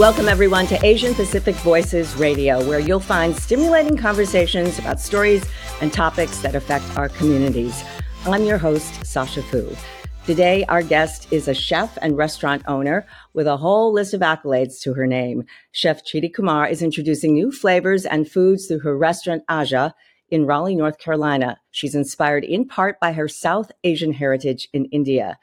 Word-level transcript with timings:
Welcome, 0.00 0.30
everyone, 0.30 0.66
to 0.68 0.82
Asian 0.82 1.14
Pacific 1.14 1.54
Voices 1.56 2.16
Radio, 2.16 2.66
where 2.66 2.78
you'll 2.78 3.00
find 3.00 3.36
stimulating 3.36 3.98
conversations 3.98 4.78
about 4.78 4.98
stories 4.98 5.44
and 5.82 5.92
topics 5.92 6.38
that 6.38 6.54
affect 6.54 6.86
our 6.96 7.10
communities. 7.10 7.84
I'm 8.24 8.44
your 8.44 8.56
host, 8.56 9.04
Sasha 9.04 9.42
Fu. 9.42 9.76
Today, 10.24 10.64
our 10.70 10.82
guest 10.82 11.30
is 11.30 11.48
a 11.48 11.54
chef 11.54 11.98
and 12.00 12.16
restaurant 12.16 12.62
owner 12.66 13.06
with 13.34 13.46
a 13.46 13.58
whole 13.58 13.92
list 13.92 14.14
of 14.14 14.22
accolades 14.22 14.80
to 14.84 14.94
her 14.94 15.06
name. 15.06 15.44
Chef 15.72 16.02
Cheetie 16.02 16.32
Kumar 16.32 16.66
is 16.66 16.80
introducing 16.80 17.34
new 17.34 17.52
flavors 17.52 18.06
and 18.06 18.26
foods 18.26 18.68
through 18.68 18.80
her 18.80 18.96
restaurant 18.96 19.42
Ajja 19.50 19.92
in 20.30 20.46
Raleigh, 20.46 20.76
North 20.76 20.98
Carolina. 20.98 21.58
She's 21.72 21.94
inspired 21.94 22.44
in 22.44 22.66
part 22.66 22.98
by 23.00 23.12
her 23.12 23.28
South 23.28 23.70
Asian 23.84 24.14
heritage 24.14 24.66
in 24.72 24.86
India. 24.86 25.38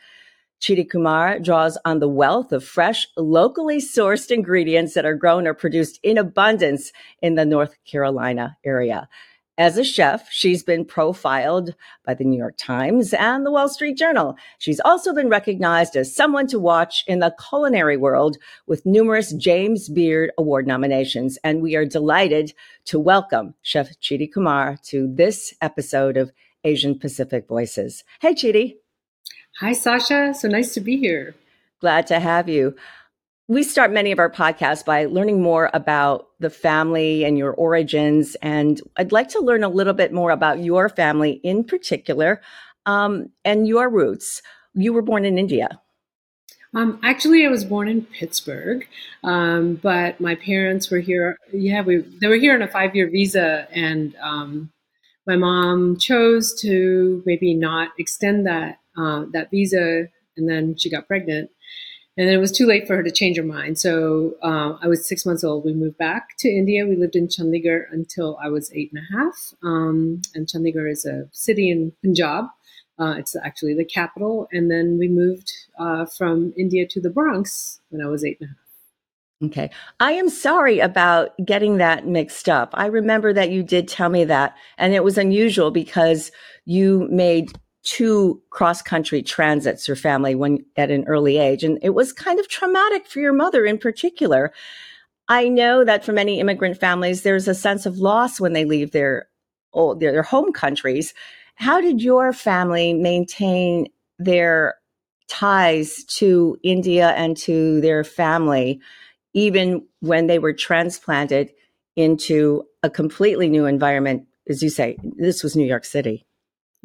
Cheetie 0.59 0.89
Kumar 0.89 1.39
draws 1.39 1.77
on 1.85 1.99
the 1.99 2.09
wealth 2.09 2.51
of 2.51 2.63
fresh, 2.63 3.07
locally 3.15 3.77
sourced 3.77 4.31
ingredients 4.31 4.93
that 4.95 5.05
are 5.05 5.15
grown 5.15 5.45
or 5.45 5.53
produced 5.53 5.99
in 6.03 6.17
abundance 6.17 6.91
in 7.21 7.35
the 7.35 7.45
North 7.45 7.75
Carolina 7.85 8.57
area. 8.65 9.07
As 9.59 9.75
a 9.75 9.83
chef, 9.83 10.31
she's 10.31 10.61
been 10.61 10.85
profiled 10.85 11.73
by 12.05 12.13
the 12.13 12.23
New 12.23 12.37
York 12.37 12.55
Times 12.57 13.11
and 13.11 13.43
the 13.43 13.51
Wall 13.51 13.67
Street 13.67 13.97
Journal. 13.97 14.35
She's 14.59 14.79
also 14.79 15.15
been 15.15 15.29
recognized 15.29 15.95
as 15.95 16.15
someone 16.15 16.45
to 16.47 16.59
watch 16.59 17.03
in 17.07 17.19
the 17.19 17.35
culinary 17.49 17.97
world 17.97 18.37
with 18.67 18.85
numerous 18.85 19.33
James 19.33 19.89
Beard 19.89 20.31
Award 20.37 20.67
nominations. 20.67 21.39
And 21.43 21.63
we 21.63 21.75
are 21.75 21.85
delighted 21.85 22.53
to 22.85 22.99
welcome 22.99 23.55
Chef 23.63 23.99
Cheetie 23.99 24.31
Kumar 24.31 24.77
to 24.85 25.11
this 25.11 25.55
episode 25.59 26.17
of 26.17 26.31
Asian 26.63 26.99
Pacific 26.99 27.47
Voices. 27.47 28.03
Hey, 28.21 28.35
Cheetie. 28.35 28.75
Hi, 29.59 29.73
Sasha. 29.73 30.35
So 30.35 30.47
nice 30.47 30.75
to 30.75 30.81
be 30.81 30.97
here. 30.97 31.33
Glad 31.81 32.05
to 32.07 32.19
have 32.19 32.47
you. 32.47 32.75
We 33.47 33.63
start 33.63 33.91
many 33.91 34.11
of 34.11 34.19
our 34.19 34.29
podcasts 34.29 34.85
by 34.85 35.05
learning 35.05 35.41
more 35.41 35.71
about 35.73 36.27
the 36.39 36.51
family 36.51 37.23
and 37.23 37.39
your 37.39 37.53
origins. 37.53 38.35
And 38.43 38.79
I'd 38.97 39.11
like 39.11 39.29
to 39.29 39.39
learn 39.39 39.63
a 39.63 39.69
little 39.69 39.95
bit 39.95 40.13
more 40.13 40.29
about 40.29 40.59
your 40.59 40.89
family 40.89 41.39
in 41.43 41.63
particular 41.63 42.39
um, 42.85 43.31
and 43.43 43.67
your 43.67 43.89
roots. 43.89 44.43
You 44.75 44.93
were 44.93 45.01
born 45.01 45.25
in 45.25 45.39
India. 45.39 45.81
Um, 46.75 46.99
actually, 47.01 47.43
I 47.43 47.49
was 47.49 47.65
born 47.65 47.87
in 47.87 48.03
Pittsburgh, 48.03 48.87
um, 49.23 49.75
but 49.81 50.21
my 50.21 50.35
parents 50.35 50.91
were 50.91 50.99
here. 50.99 51.35
Yeah, 51.51 51.81
we 51.81 52.05
they 52.21 52.27
were 52.27 52.35
here 52.35 52.53
on 52.53 52.61
a 52.61 52.67
five 52.67 52.95
year 52.95 53.09
visa, 53.09 53.67
and 53.71 54.15
um, 54.21 54.69
my 55.25 55.37
mom 55.37 55.97
chose 55.97 56.53
to 56.61 57.23
maybe 57.25 57.55
not 57.55 57.91
extend 57.97 58.45
that 58.45 58.79
uh, 58.97 59.25
that 59.33 59.51
visa, 59.51 60.07
and 60.35 60.49
then 60.49 60.75
she 60.77 60.89
got 60.89 61.07
pregnant. 61.07 61.49
And 62.17 62.27
then 62.27 62.33
it 62.33 62.39
was 62.39 62.51
too 62.51 62.65
late 62.65 62.87
for 62.87 62.95
her 62.95 63.03
to 63.03 63.11
change 63.11 63.37
her 63.37 63.43
mind. 63.43 63.77
So 63.77 64.35
uh, 64.41 64.77
I 64.81 64.87
was 64.87 65.07
six 65.07 65.23
months 65.23 65.43
old. 65.43 65.63
We 65.63 65.73
moved 65.73 65.99
back 65.99 66.29
to 66.39 66.49
India. 66.49 66.87
We 66.87 66.95
lived 66.95 67.15
in 67.15 67.27
Chandigarh 67.27 67.83
until 67.91 68.39
I 68.41 68.49
was 68.49 68.71
eight 68.73 68.91
and 68.91 69.03
a 69.03 69.15
half. 69.15 69.53
Um, 69.63 70.21
and 70.33 70.47
Chandigarh 70.47 70.91
is 70.91 71.05
a 71.05 71.29
city 71.31 71.69
in 71.69 71.93
Punjab. 72.03 72.45
Uh, 72.99 73.13
it's 73.19 73.35
actually 73.35 73.75
the 73.75 73.85
capital. 73.85 74.47
And 74.51 74.71
then 74.71 74.97
we 74.97 75.07
moved 75.07 75.51
uh, 75.79 76.07
from 76.07 76.53
India 76.57 76.87
to 76.87 76.99
the 76.99 77.11
Bronx 77.11 77.79
when 77.89 78.03
I 78.03 78.09
was 78.09 78.25
eight 78.25 78.37
and 78.41 78.49
a 78.49 78.53
half. 78.53 79.51
Okay. 79.51 79.69
I 79.99 80.13
am 80.13 80.29
sorry 80.29 80.79
about 80.79 81.35
getting 81.45 81.77
that 81.77 82.07
mixed 82.07 82.49
up. 82.49 82.71
I 82.73 82.87
remember 82.87 83.31
that 83.33 83.51
you 83.51 83.61
did 83.61 83.87
tell 83.87 84.09
me 84.09 84.25
that, 84.25 84.55
and 84.79 84.95
it 84.95 85.03
was 85.03 85.19
unusual 85.19 85.69
because 85.69 86.31
you 86.65 87.07
made 87.11 87.51
two 87.87 88.41
cross 88.49 88.81
country 88.81 89.23
transits 89.23 89.87
your 89.87 89.95
family 89.95 90.35
when 90.35 90.65
at 90.75 90.91
an 90.91 91.05
early 91.07 91.37
age. 91.37 91.63
And 91.63 91.79
it 91.81 91.91
was 91.91 92.11
kind 92.11 92.37
of 92.37 92.49
traumatic 92.49 93.07
for 93.07 93.21
your 93.21 93.31
mother 93.31 93.65
in 93.65 93.77
particular. 93.77 94.51
I 95.29 95.47
know 95.47 95.85
that 95.85 96.03
for 96.03 96.11
many 96.11 96.41
immigrant 96.41 96.77
families, 96.77 97.21
there's 97.21 97.47
a 97.47 97.55
sense 97.55 97.85
of 97.85 97.97
loss 97.97 98.41
when 98.41 98.51
they 98.51 98.65
leave 98.65 98.91
their, 98.91 99.29
their, 99.73 100.11
their 100.11 100.23
home 100.23 100.51
countries. 100.51 101.13
How 101.55 101.79
did 101.79 102.01
your 102.01 102.33
family 102.33 102.93
maintain 102.93 103.87
their 104.19 104.75
ties 105.29 106.03
to 106.05 106.57
India 106.63 107.11
and 107.11 107.37
to 107.37 107.79
their 107.79 108.03
family, 108.03 108.81
even 109.33 109.85
when 110.01 110.27
they 110.27 110.39
were 110.39 110.53
transplanted 110.53 111.53
into 111.95 112.63
a 112.83 112.89
completely 112.89 113.47
new 113.47 113.65
environment? 113.65 114.27
As 114.49 114.61
you 114.61 114.69
say, 114.69 114.97
this 115.17 115.41
was 115.41 115.55
New 115.55 115.65
York 115.65 115.85
City. 115.85 116.26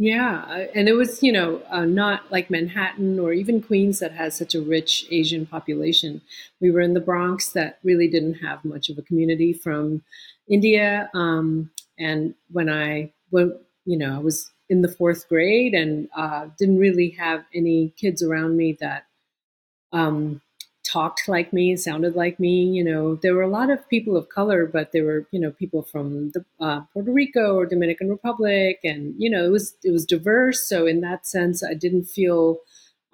Yeah, 0.03 0.67
and 0.75 0.89
it 0.89 0.95
was, 0.95 1.23
you 1.23 1.31
know, 1.31 1.63
uh, 1.71 1.85
not 1.85 2.29
like 2.33 2.51
Manhattan 2.51 3.21
or 3.21 3.33
even 3.33 3.63
Queens 3.63 4.01
that 4.01 4.11
has 4.11 4.37
such 4.37 4.53
a 4.53 4.61
rich 4.61 5.07
Asian 5.13 5.47
population. 5.47 6.23
We 6.61 6.73
were 6.73 6.81
in 6.81 6.95
the 6.95 7.01
Bronx 7.01 7.53
that 7.53 7.79
really 7.85 8.09
didn't 8.09 8.43
have 8.43 8.65
much 8.65 8.89
of 8.89 8.99
a 8.99 9.03
community 9.03 9.53
from 9.53 10.03
India. 10.49 11.09
Um, 11.15 11.71
and 12.01 12.35
when 12.51 12.69
I 12.69 13.13
went, 13.31 13.55
you 13.85 13.97
know, 13.97 14.17
I 14.17 14.19
was 14.19 14.51
in 14.69 14.83
the 14.83 14.89
fourth 14.89 15.29
grade 15.29 15.73
and 15.73 16.09
uh, 16.17 16.49
didn't 16.59 16.81
really 16.81 17.11
have 17.11 17.45
any 17.55 17.95
kids 17.97 18.25
around 18.25 18.57
me 18.57 18.77
that 18.81 19.07
um, 19.93 20.41
talked 20.93 21.27
like 21.27 21.53
me, 21.53 21.77
sounded 21.77 22.15
like 22.15 22.39
me. 22.39 22.65
You 22.65 22.85
know, 22.85 23.15
there 23.17 23.35
were 23.35 23.43
a 23.43 23.49
lot 23.49 23.71
of 23.71 23.89
people 23.89 24.17
of 24.17 24.29
color, 24.29 24.67
but 24.67 24.93
there 24.93 25.05
were 25.05 25.27
you 25.31 25.41
know 25.41 25.51
people 25.51 25.83
from 25.83 26.31
the 26.31 26.45
uh, 26.61 26.81
Puerto 26.93 27.13
Rico 27.13 27.55
or 27.57 27.67
Dominican 27.67 28.09
Republic, 28.09 28.79
and 28.85 29.15
you 29.19 29.31
know 29.31 29.45
it 29.45 29.51
was 29.51 29.75
it 29.83 29.91
was 29.91 30.05
diverse. 30.05 30.69
So 30.69 30.87
in 30.87 31.01
that 31.01 31.27
sense, 31.27 31.63
I 31.65 31.75
didn't 31.75 32.05
feel 32.05 32.59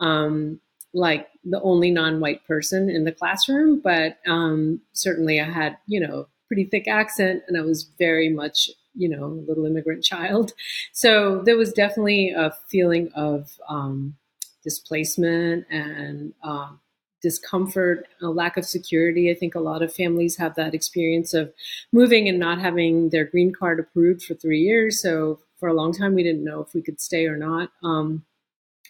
um, 0.00 0.60
like 0.92 1.28
the 1.44 1.60
only 1.62 1.90
non-white 1.90 2.44
person 2.46 2.90
in 2.90 3.04
the 3.04 3.12
classroom, 3.12 3.80
but 3.80 4.18
um, 4.26 4.80
certainly 4.92 5.40
I 5.40 5.44
had 5.44 5.78
you 5.86 6.00
know 6.00 6.26
pretty 6.48 6.64
thick 6.64 6.88
accent, 6.88 7.42
and 7.46 7.56
I 7.56 7.62
was 7.62 7.90
very 7.98 8.28
much 8.28 8.70
you 8.94 9.08
know 9.08 9.24
a 9.24 9.44
little 9.48 9.66
immigrant 9.66 10.04
child. 10.04 10.52
So 10.92 11.42
there 11.44 11.56
was 11.56 11.72
definitely 11.72 12.30
a 12.36 12.52
feeling 12.68 13.10
of 13.14 13.52
um, 13.68 14.16
displacement 14.64 15.64
and 15.70 16.32
um, 16.42 16.80
discomfort, 17.22 18.06
a 18.22 18.28
lack 18.28 18.56
of 18.56 18.64
security. 18.64 19.30
I 19.30 19.34
think 19.34 19.54
a 19.54 19.60
lot 19.60 19.82
of 19.82 19.94
families 19.94 20.36
have 20.36 20.54
that 20.54 20.74
experience 20.74 21.34
of 21.34 21.52
moving 21.92 22.28
and 22.28 22.38
not 22.38 22.60
having 22.60 23.10
their 23.10 23.24
green 23.24 23.52
card 23.52 23.80
approved 23.80 24.22
for 24.22 24.34
three 24.34 24.60
years. 24.60 25.02
So 25.02 25.40
for 25.58 25.68
a 25.68 25.74
long 25.74 25.92
time, 25.92 26.14
we 26.14 26.22
didn't 26.22 26.44
know 26.44 26.60
if 26.60 26.74
we 26.74 26.82
could 26.82 27.00
stay 27.00 27.26
or 27.26 27.36
not. 27.36 27.70
Um, 27.82 28.24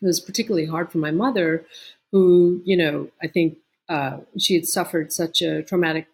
it 0.01 0.07
was 0.07 0.21
particularly 0.21 0.67
hard 0.67 0.93
for 0.93 0.99
my 0.99 1.11
mother, 1.11 1.67
who, 2.13 2.63
you 2.65 2.77
know, 2.77 3.09
I 3.23 3.27
think 3.27 3.59
uh, 3.89 4.19
she 4.39 4.55
had 4.55 4.67
suffered 4.67 5.13
such 5.13 5.43
a 5.43 5.63
traumatic 5.63 6.07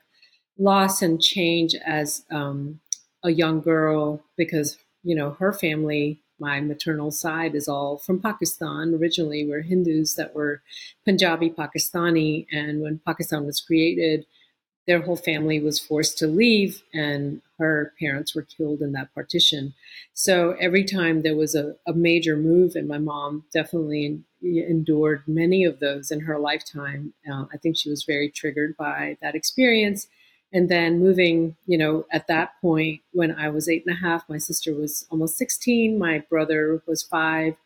loss 0.58 1.02
and 1.02 1.20
change 1.20 1.74
as 1.84 2.24
um, 2.30 2.80
a 3.22 3.30
young 3.30 3.60
girl 3.60 4.22
because, 4.36 4.78
you 5.02 5.14
know, 5.14 5.30
her 5.32 5.52
family 5.52 6.20
my 6.48 6.60
maternal 6.60 7.10
side 7.10 7.54
is 7.60 7.68
all 7.74 7.92
from 8.06 8.20
Pakistan. 8.20 8.84
Originally, 9.00 9.42
we're 9.48 9.68
Hindus 9.70 10.14
that 10.18 10.34
were 10.34 10.54
Punjabi 11.06 11.48
Pakistani, 11.62 12.46
and 12.60 12.74
when 12.82 13.00
Pakistan 13.10 13.42
was 13.46 13.64
created, 13.68 14.26
their 14.86 15.02
whole 15.06 15.16
family 15.30 15.58
was 15.68 15.86
forced 15.90 16.18
to 16.18 16.26
leave, 16.42 16.82
and 16.92 17.40
her 17.58 17.76
parents 18.02 18.30
were 18.34 18.52
killed 18.56 18.80
in 18.82 18.92
that 18.92 19.14
partition. 19.18 19.72
So 20.12 20.34
every 20.66 20.84
time 20.84 21.16
there 21.22 21.40
was 21.44 21.54
a, 21.54 21.66
a 21.92 21.94
major 21.94 22.36
move, 22.36 22.70
and 22.74 22.86
my 22.94 22.98
mom 23.12 23.30
definitely 23.58 24.04
endured 24.42 25.22
many 25.26 25.60
of 25.64 25.80
those 25.80 26.06
in 26.14 26.20
her 26.28 26.38
lifetime, 26.50 27.14
uh, 27.30 27.44
I 27.54 27.56
think 27.60 27.74
she 27.76 27.90
was 27.94 28.04
very 28.04 28.28
triggered 28.40 28.72
by 28.76 29.16
that 29.22 29.34
experience 29.40 30.00
and 30.54 30.68
then 30.68 31.00
moving, 31.00 31.56
you 31.66 31.76
know, 31.76 32.06
at 32.12 32.28
that 32.28 32.52
point 32.62 33.00
when 33.12 33.32
I 33.32 33.48
was 33.48 33.68
eight 33.68 33.84
and 33.84 33.94
a 33.94 34.00
half, 34.00 34.28
my 34.28 34.38
sister 34.38 34.72
was 34.72 35.04
almost 35.10 35.36
16, 35.36 35.98
my 35.98 36.20
brother 36.30 36.80
was 36.86 37.02
five, 37.02 37.56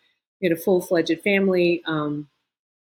we 0.40 0.48
had 0.48 0.56
a 0.56 0.60
full 0.60 0.80
fledged 0.80 1.20
family, 1.20 1.82
um, 1.86 2.28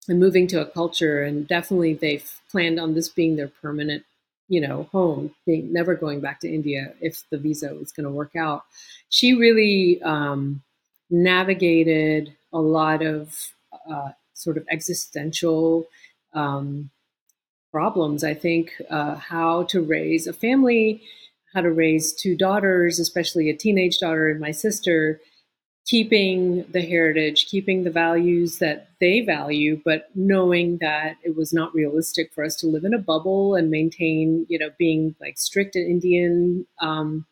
and 0.07 0.18
moving 0.18 0.48
to 0.48 0.62
a 0.62 0.66
culture. 0.66 1.22
And 1.22 1.46
definitely 1.46 1.96
they've 1.96 2.28
planned 2.50 2.80
on 2.80 2.94
this 2.94 3.10
being 3.10 3.36
their 3.36 3.50
permanent, 3.50 4.06
you 4.48 4.62
know, 4.62 4.84
home, 4.94 5.36
being 5.46 5.74
never 5.74 5.96
going 5.96 6.22
back 6.22 6.40
to 6.40 6.50
India 6.51 6.94
if 7.01 7.24
the 7.30 7.38
visa 7.38 7.75
was 7.75 7.92
going 7.92 8.06
to 8.06 8.10
work 8.10 8.38
out. 8.38 8.63
She 9.10 9.34
really 9.34 10.01
um, 10.01 10.63
navigated 11.10 12.34
a 12.54 12.60
lot 12.60 13.04
of 13.04 13.36
uh, 13.92 14.12
sort 14.34 14.56
of 14.56 14.66
existential 14.72 15.88
um, 16.34 16.90
problems. 17.71 18.24
I 18.24 18.33
think 18.33 18.74
uh, 18.89 19.16
how 19.16 19.63
to 19.63 19.81
raise 19.81 20.27
a 20.27 20.33
family, 20.33 21.01
how 21.54 21.62
to 21.62 21.71
raise 21.71 22.13
two 22.13 22.36
daughters, 22.36 23.00
especially 23.00 23.50
a 23.50 23.57
teenage 23.57 24.00
daughter 24.00 24.30
and 24.30 24.39
my 24.39 24.51
sister, 24.51 25.19
keeping 25.86 26.66
the 26.71 26.81
heritage, 26.81 27.48
keeping 27.48 27.83
the 27.83 27.89
values 27.89 28.60
that 28.60 28.89
they 29.00 29.21
value, 29.21 29.81
but 29.83 30.10
knowing 30.13 30.77
that 30.81 31.16
it 31.24 31.36
was 31.36 31.51
not 31.51 31.74
realistic 31.74 32.31
for 32.33 32.44
us 32.44 32.56
to 32.57 32.68
live 32.68 32.83
in 32.83 32.94
a 32.94 33.00
bubble 33.00 33.56
and 33.56 33.72
maintain, 33.72 34.45
you 34.50 34.60
know, 34.60 34.69
being 34.77 35.15
like 35.19 35.38
strict 35.38 35.75
Indian, 35.75 36.65
um, 36.80 37.25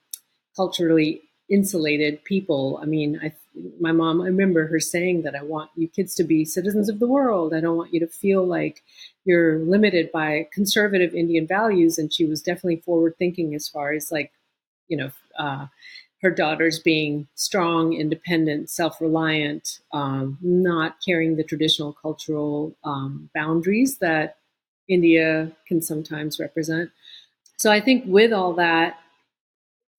culturally 0.55 1.21
insulated 1.49 2.23
people. 2.23 2.79
I 2.81 2.85
mean, 2.85 3.19
I, 3.21 3.33
my 3.79 3.91
mom, 3.91 4.21
I 4.21 4.25
remember 4.25 4.67
her 4.67 4.79
saying 4.79 5.23
that 5.23 5.35
I 5.35 5.43
want 5.43 5.69
you 5.75 5.87
kids 5.87 6.15
to 6.15 6.23
be 6.23 6.45
citizens 6.45 6.89
of 6.89 6.99
the 6.99 7.07
world. 7.07 7.53
I 7.53 7.59
don't 7.59 7.77
want 7.77 7.93
you 7.93 7.99
to 7.99 8.07
feel 8.07 8.45
like 8.45 8.83
you're 9.25 9.59
limited 9.59 10.11
by 10.11 10.47
conservative 10.53 11.13
Indian 11.13 11.47
values. 11.47 11.97
And 11.97 12.13
she 12.13 12.25
was 12.25 12.41
definitely 12.41 12.77
forward 12.77 13.15
thinking 13.17 13.55
as 13.55 13.67
far 13.67 13.93
as 13.93 14.11
like, 14.11 14.31
you 14.87 14.97
know, 14.97 15.11
uh, 15.37 15.67
her 16.21 16.31
daughters 16.31 16.79
being 16.79 17.27
strong, 17.35 17.93
independent, 17.93 18.69
self 18.69 18.99
reliant, 18.99 19.79
um, 19.93 20.37
not 20.41 20.97
carrying 21.05 21.35
the 21.35 21.43
traditional 21.43 21.93
cultural 21.93 22.75
um, 22.83 23.29
boundaries 23.35 23.99
that 23.99 24.37
India 24.87 25.51
can 25.67 25.81
sometimes 25.81 26.39
represent. 26.39 26.89
So 27.57 27.71
I 27.71 27.81
think 27.81 28.05
with 28.07 28.33
all 28.33 28.53
that, 28.53 28.97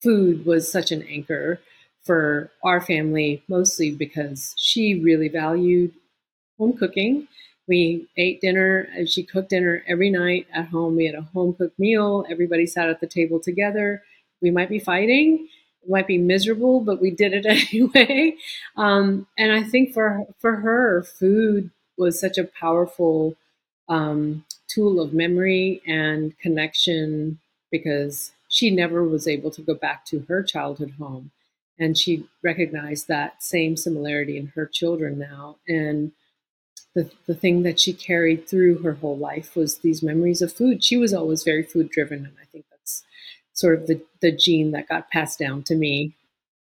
food 0.02 0.46
was 0.46 0.70
such 0.70 0.92
an 0.92 1.02
anchor 1.02 1.60
for 2.04 2.50
our 2.64 2.80
family, 2.80 3.42
mostly 3.48 3.90
because 3.90 4.54
she 4.56 4.94
really 5.00 5.28
valued 5.28 5.92
home 6.58 6.72
cooking. 6.76 7.28
We 7.66 8.06
ate 8.16 8.40
dinner, 8.40 8.88
and 8.96 9.08
she 9.08 9.22
cooked 9.22 9.50
dinner 9.50 9.82
every 9.86 10.10
night 10.10 10.46
at 10.54 10.68
home. 10.68 10.96
We 10.96 11.06
had 11.06 11.14
a 11.14 11.22
home 11.22 11.54
cooked 11.54 11.78
meal. 11.78 12.24
Everybody 12.30 12.66
sat 12.66 12.88
at 12.88 13.00
the 13.00 13.06
table 13.06 13.40
together. 13.40 14.02
We 14.40 14.50
might 14.50 14.68
be 14.70 14.78
fighting, 14.78 15.48
it 15.82 15.90
might 15.90 16.06
be 16.06 16.18
miserable, 16.18 16.80
but 16.80 17.00
we 17.00 17.10
did 17.10 17.32
it 17.34 17.46
anyway. 17.72 18.36
Um, 18.76 19.26
and 19.36 19.52
I 19.52 19.62
think 19.62 19.92
for 19.92 20.26
for 20.38 20.56
her, 20.56 21.02
food 21.02 21.70
was 21.98 22.18
such 22.20 22.38
a 22.38 22.44
powerful 22.44 23.36
um, 23.88 24.44
tool 24.68 25.00
of 25.00 25.12
memory 25.12 25.82
and 25.86 26.38
connection 26.38 27.38
because 27.70 28.32
she 28.48 28.70
never 28.70 29.04
was 29.04 29.26
able 29.28 29.50
to 29.50 29.62
go 29.62 29.74
back 29.74 30.04
to 30.06 30.20
her 30.28 30.42
childhood 30.42 30.94
home 30.98 31.30
and 31.78 31.96
she 31.96 32.26
recognized 32.42 33.08
that 33.08 33.42
same 33.42 33.76
similarity 33.76 34.36
in 34.36 34.48
her 34.48 34.66
children 34.66 35.18
now. 35.18 35.56
And 35.68 36.12
the, 36.94 37.10
the 37.26 37.34
thing 37.34 37.62
that 37.62 37.78
she 37.78 37.92
carried 37.92 38.48
through 38.48 38.78
her 38.82 38.94
whole 38.94 39.16
life 39.16 39.54
was 39.54 39.78
these 39.78 40.02
memories 40.02 40.42
of 40.42 40.52
food. 40.52 40.82
She 40.82 40.96
was 40.96 41.14
always 41.14 41.44
very 41.44 41.62
food 41.62 41.90
driven 41.90 42.24
and 42.24 42.34
i 42.40 42.46
think 42.46 42.64
that's 42.70 43.04
sort 43.52 43.78
of 43.78 43.86
the, 43.86 44.00
the 44.20 44.32
gene 44.32 44.72
that 44.72 44.88
got 44.88 45.10
passed 45.10 45.38
down 45.38 45.62
to 45.64 45.76
me. 45.76 46.14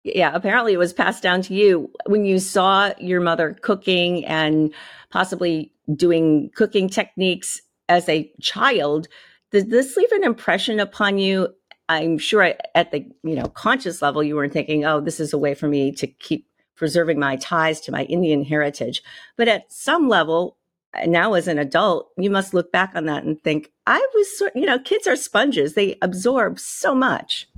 Yeah 0.05 0.35
apparently 0.35 0.73
it 0.73 0.79
was 0.79 0.93
passed 0.93 1.23
down 1.23 1.43
to 1.43 1.55
you. 1.55 1.91
When 2.07 2.25
you 2.25 2.39
saw 2.39 2.93
your 2.99 3.21
mother 3.21 3.57
cooking 3.61 4.25
and 4.25 4.73
possibly 5.11 5.73
doing 5.95 6.51
cooking 6.55 6.89
techniques 6.89 7.61
as 7.89 8.09
a 8.09 8.31
child 8.41 9.09
did 9.51 9.69
this 9.69 9.97
leave 9.97 10.13
an 10.13 10.25
impression 10.25 10.81
upon 10.81 11.19
you 11.19 11.55
I'm 11.93 12.19
sure 12.19 12.55
at 12.75 12.91
the 12.91 13.07
you 13.23 13.35
know 13.35 13.47
conscious 13.47 14.03
level 14.03 14.23
you 14.23 14.37
weren't 14.37 14.53
thinking, 14.53 14.85
oh, 14.85 15.01
this 15.01 15.21
is 15.21 15.33
a 15.33 15.39
way 15.39 15.55
for 15.55 15.69
me 15.69 15.93
to 15.93 16.07
keep 16.07 16.47
preserving 16.77 17.19
my 17.19 17.37
ties 17.37 17.81
to 17.83 17.93
my 17.93 18.05
Indian 18.05 18.45
heritage. 18.45 19.03
But 19.37 19.49
at 19.49 19.73
some 19.73 20.09
level, 20.09 20.57
uh, 20.95 21.07
now 21.07 21.35
as 21.35 21.47
an 21.47 21.59
adult, 21.59 22.11
you 22.17 22.31
must 22.31 22.55
look 22.55 22.73
back 22.73 22.93
on 22.95 23.07
that 23.07 23.25
and 23.25 23.43
think, 23.43 23.71
I 23.87 24.05
was 24.15 24.39
sort 24.39 24.57
you 24.57 24.67
know, 24.67 24.79
kids 24.79 25.07
are 25.07 25.17
sponges. 25.17 25.75
They 25.75 25.97
absorb 26.03 26.59
so 26.59 26.95
much. 26.95 27.49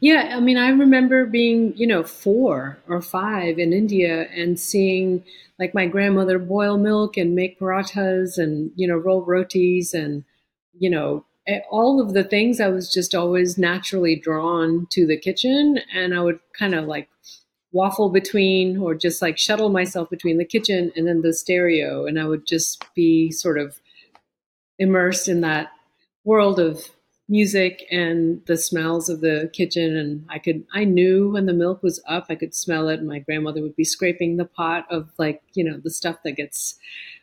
Yeah, 0.00 0.34
I 0.34 0.40
mean, 0.40 0.56
I 0.56 0.68
remember 0.68 1.26
being, 1.26 1.76
you 1.76 1.86
know, 1.86 2.02
four 2.02 2.78
or 2.88 3.02
five 3.02 3.58
in 3.58 3.72
India 3.72 4.26
and 4.34 4.58
seeing 4.58 5.24
like 5.58 5.74
my 5.74 5.86
grandmother 5.86 6.38
boil 6.38 6.78
milk 6.78 7.16
and 7.16 7.34
make 7.34 7.60
parathas 7.60 8.38
and, 8.38 8.70
you 8.76 8.88
know, 8.88 8.96
roll 8.96 9.22
rotis 9.22 9.92
and, 9.92 10.24
you 10.78 10.88
know, 10.90 11.24
Eh, 11.46 11.60
all 11.70 12.00
of 12.00 12.14
the 12.14 12.24
things 12.24 12.60
I 12.60 12.68
was 12.68 12.90
just 12.90 13.14
always 13.14 13.58
naturally 13.58 14.16
drawn 14.16 14.86
to 14.90 15.06
the 15.06 15.18
kitchen 15.18 15.78
and 15.94 16.14
I 16.14 16.20
would 16.20 16.40
kind 16.58 16.74
of 16.74 16.86
like 16.86 17.08
waffle 17.70 18.08
between 18.08 18.78
or 18.78 18.94
just 18.94 19.20
like 19.20 19.36
shuttle 19.36 19.68
myself 19.68 20.08
between 20.08 20.38
the 20.38 20.44
kitchen 20.44 20.92
and 20.96 21.06
then 21.06 21.20
the 21.20 21.34
stereo 21.34 22.06
and 22.06 22.18
I 22.18 22.26
would 22.26 22.46
just 22.46 22.84
be 22.94 23.30
sort 23.30 23.58
of 23.58 23.78
immersed 24.78 25.28
in 25.28 25.42
that 25.42 25.72
world 26.24 26.58
of 26.58 26.88
music 27.28 27.84
and 27.90 28.42
the 28.46 28.56
smells 28.56 29.08
of 29.08 29.20
the 29.20 29.50
kitchen 29.52 29.96
and 29.96 30.24
I 30.28 30.38
could 30.38 30.64
I 30.72 30.84
knew 30.84 31.32
when 31.32 31.46
the 31.46 31.54
milk 31.54 31.82
was 31.82 32.02
up 32.06 32.26
I 32.28 32.34
could 32.36 32.54
smell 32.54 32.88
it 32.88 33.00
and 33.00 33.08
my 33.08 33.18
grandmother 33.18 33.60
would 33.62 33.76
be 33.76 33.84
scraping 33.84 34.36
the 34.36 34.44
pot 34.44 34.86
of 34.90 35.10
like 35.18 35.42
you 35.54 35.64
know 35.64 35.78
the 35.82 35.90
stuff 35.90 36.16
that 36.24 36.32
gets 36.32 36.76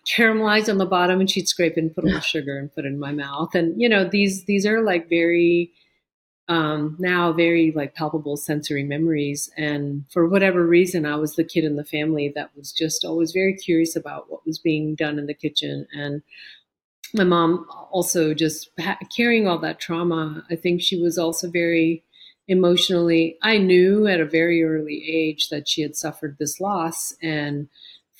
caramelized 0.09 0.69
on 0.69 0.77
the 0.77 0.85
bottom 0.85 1.19
and 1.19 1.29
she'd 1.29 1.47
scrape 1.47 1.77
and 1.77 1.93
put 1.93 2.03
a 2.03 2.07
little 2.07 2.21
sugar 2.21 2.57
and 2.57 2.73
put 2.73 2.85
it 2.85 2.89
in 2.89 2.99
my 2.99 3.11
mouth. 3.11 3.53
And 3.53 3.79
you 3.79 3.87
know 3.87 4.07
these 4.07 4.45
these 4.45 4.65
are 4.65 4.81
like 4.81 5.09
very 5.09 5.71
um, 6.47 6.97
now 6.99 7.31
very 7.31 7.71
like 7.75 7.93
palpable 7.93 8.35
sensory 8.35 8.83
memories. 8.83 9.49
And 9.57 10.05
for 10.11 10.27
whatever 10.27 10.65
reason 10.65 11.05
i 11.05 11.15
was 11.15 11.35
the 11.35 11.43
kid 11.43 11.63
in 11.63 11.75
the 11.75 11.85
family 11.85 12.31
that 12.35 12.55
was 12.55 12.71
just 12.71 13.05
always 13.05 13.31
very 13.31 13.53
curious 13.55 13.95
about 13.95 14.29
what 14.29 14.45
was 14.45 14.59
being 14.59 14.95
done 14.95 15.19
in 15.19 15.27
the 15.27 15.33
kitchen. 15.33 15.87
And 15.93 16.23
my 17.13 17.23
mom 17.23 17.65
also 17.91 18.33
just 18.33 18.69
ha- 18.79 18.97
carrying 19.15 19.45
all 19.45 19.57
that 19.59 19.81
trauma 19.81 20.45
i 20.49 20.55
think 20.55 20.81
she 20.81 21.01
was 21.01 21.17
also 21.17 21.49
very 21.49 22.03
emotionally 22.47 23.37
i 23.41 23.57
knew 23.57 24.07
at 24.07 24.21
a 24.21 24.25
very 24.25 24.63
early 24.63 25.03
age 25.05 25.49
that 25.49 25.67
she 25.67 25.81
had 25.81 25.95
suffered 25.95 26.37
this 26.39 26.59
loss. 26.61 27.13
And 27.21 27.67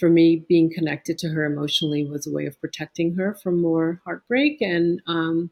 for 0.01 0.09
me, 0.09 0.43
being 0.49 0.73
connected 0.73 1.19
to 1.19 1.29
her 1.29 1.45
emotionally 1.45 2.03
was 2.03 2.25
a 2.25 2.31
way 2.31 2.47
of 2.47 2.59
protecting 2.59 3.13
her 3.13 3.35
from 3.35 3.61
more 3.61 4.01
heartbreak. 4.03 4.59
And 4.59 4.99
um, 5.05 5.51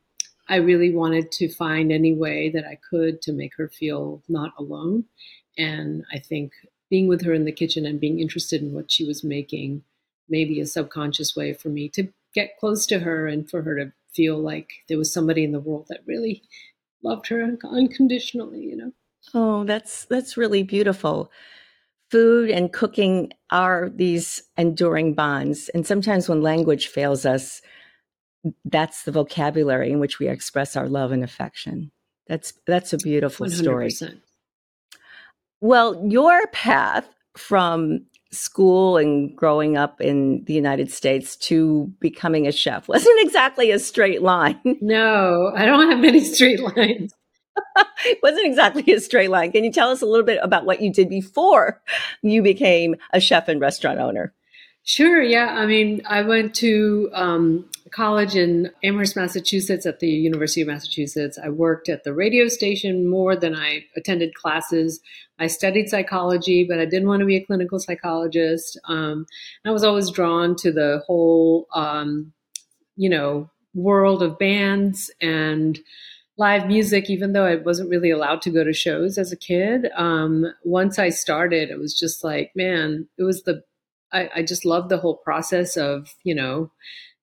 I 0.50 0.56
really 0.56 0.92
wanted 0.92 1.32
to 1.34 1.54
find 1.54 1.92
any 1.92 2.14
way 2.14 2.50
that 2.50 2.66
I 2.66 2.80
could 2.90 3.22
to 3.22 3.32
make 3.32 3.56
her 3.58 3.70
feel 3.70 4.24
not 4.28 4.54
alone. 4.58 5.06
And 5.56 6.04
I 6.12 6.18
think 6.18 6.54
being 6.90 7.08
with 7.08 7.24
her 7.26 7.34
in 7.34 7.46
the 7.46 7.52
kitchen 7.52 7.86
and 7.86 8.00
being 8.00 8.20
interested 8.20 8.64
in 8.64 8.74
what 8.74 8.92
she 8.92 9.06
was 9.06 9.24
making, 9.24 9.84
maybe 10.28 10.60
a 10.60 10.66
subconscious 10.66 11.36
way 11.36 11.54
for 11.54 11.70
me 11.70 11.88
to 11.90 12.08
get 12.34 12.58
close 12.60 12.88
to 12.88 12.98
her 12.98 13.28
and 13.28 13.48
for 13.48 13.62
her 13.62 13.76
to 13.76 13.92
feel 14.16 14.40
like 14.40 14.72
there 14.88 14.98
was 14.98 15.14
somebody 15.14 15.44
in 15.44 15.52
the 15.52 15.60
world 15.60 15.86
that 15.90 16.02
really 16.08 16.42
loved 17.04 17.28
her 17.28 17.56
unconditionally, 17.64 18.62
you 18.62 18.76
know. 18.76 18.92
Oh, 19.36 19.64
that's 19.64 20.06
that's 20.06 20.38
really 20.38 20.64
beautiful 20.64 21.32
food 22.10 22.50
and 22.50 22.72
cooking 22.74 23.32
are 23.52 23.90
these 23.94 24.44
enduring 24.58 25.14
bonds. 25.14 25.70
And 25.70 25.86
sometimes 25.86 26.28
when 26.28 26.42
language 26.42 26.88
fails 26.88 27.26
us, 27.26 27.62
that's 28.66 29.04
the 29.04 29.12
vocabulary 29.12 29.92
in 29.92 30.00
which 30.00 30.20
we 30.20 30.28
express 30.28 30.76
our 30.76 30.88
love 30.88 31.12
and 31.12 31.24
affection. 31.24 31.92
That's 32.28 32.54
that's 32.66 32.94
a 32.94 32.98
beautiful 32.98 33.48
100%. 33.48 33.52
story. 33.52 33.90
Well, 35.62 36.06
your 36.08 36.48
path 36.48 37.08
from 37.36 38.06
school 38.32 38.98
and 38.98 39.36
growing 39.36 39.76
up 39.76 40.00
in 40.00 40.44
the 40.46 40.54
United 40.54 40.92
States 40.92 41.36
to 41.36 41.92
becoming 42.00 42.48
a 42.48 42.52
chef 42.52 42.88
wasn't 42.88 43.20
exactly 43.22 43.72
a 43.72 43.80
straight 43.80 44.22
line. 44.22 44.60
No, 44.82 45.52
I 45.56 45.66
don't 45.66 45.90
have 45.90 46.00
many 46.00 46.24
straight 46.34 46.60
lines. 46.60 47.14
It 48.06 48.20
wasn't 48.24 48.46
exactly 48.46 48.94
a 48.94 49.00
straight 49.00 49.30
line. 49.30 49.52
Can 49.52 49.64
you 49.64 49.72
tell 49.72 49.90
us 49.90 50.02
a 50.02 50.06
little 50.06 50.26
bit 50.26 50.40
about 50.42 50.66
what 50.66 50.82
you 50.82 50.92
did 50.92 51.10
before 51.10 51.82
you 52.22 52.42
became 52.42 52.96
a 53.14 53.20
chef 53.20 53.48
and 53.48 53.62
restaurant 53.62 54.00
owner? 54.00 54.34
Sure. 54.84 55.22
Yeah. 55.22 55.48
I 55.48 55.66
mean, 55.66 56.02
I 56.06 56.24
went 56.24 56.56
to 56.56 57.10
um, 57.14 57.70
college 57.92 58.36
in 58.36 58.72
Amherst, 58.84 59.16
Massachusetts 59.16 59.86
at 59.86 60.00
the 60.00 60.08
University 60.08 60.62
of 60.62 60.68
Massachusetts. 60.68 61.38
I 61.38 61.50
worked 61.50 61.90
at 61.90 62.04
the 62.04 62.14
radio 62.14 62.48
station 62.48 63.08
more 63.08 63.36
than 63.36 63.56
I 63.56 63.86
attended 63.96 64.34
classes. 64.34 65.00
I 65.38 65.48
studied 65.48 65.90
psychology, 65.90 66.64
but 66.64 66.80
I 66.80 66.86
didn't 66.86 67.08
want 67.08 67.20
to 67.20 67.26
be 67.26 67.38
a 67.38 67.46
clinical 67.46 67.80
psychologist. 67.80 68.80
Um, 68.86 69.28
I 69.66 69.72
was 69.72 69.84
always 69.84 70.10
drawn 70.10 70.56
to 70.58 70.72
the 70.72 71.04
whole, 71.06 71.68
um, 71.74 72.34
you 72.96 73.10
know, 73.10 73.50
world 73.74 74.24
of 74.24 74.40
bands 74.40 75.12
and 75.22 75.80
live 76.40 76.68
music, 76.68 77.10
even 77.10 77.34
though 77.34 77.46
I 77.46 77.58
wasn't 77.58 77.90
really 77.90 78.10
allowed 78.10 78.42
to 78.44 78.50
go 78.50 78.64
to 78.64 78.72
shows 78.74 79.18
as 79.18 79.32
a 79.32 79.38
kid. 79.38 79.90
Um, 79.96 80.46
once 80.64 80.98
I 80.98 81.10
started, 81.10 81.70
it 81.70 81.78
was 81.78 81.94
just 81.94 82.24
like, 82.24 82.52
man, 82.56 83.08
it 83.18 83.24
was 83.24 83.44
the, 83.44 83.62
I, 84.14 84.30
I 84.38 84.44
just 84.44 84.64
loved 84.64 84.90
the 84.90 84.98
whole 84.98 85.18
process 85.18 85.76
of, 85.76 86.16
you 86.24 86.34
know, 86.34 86.72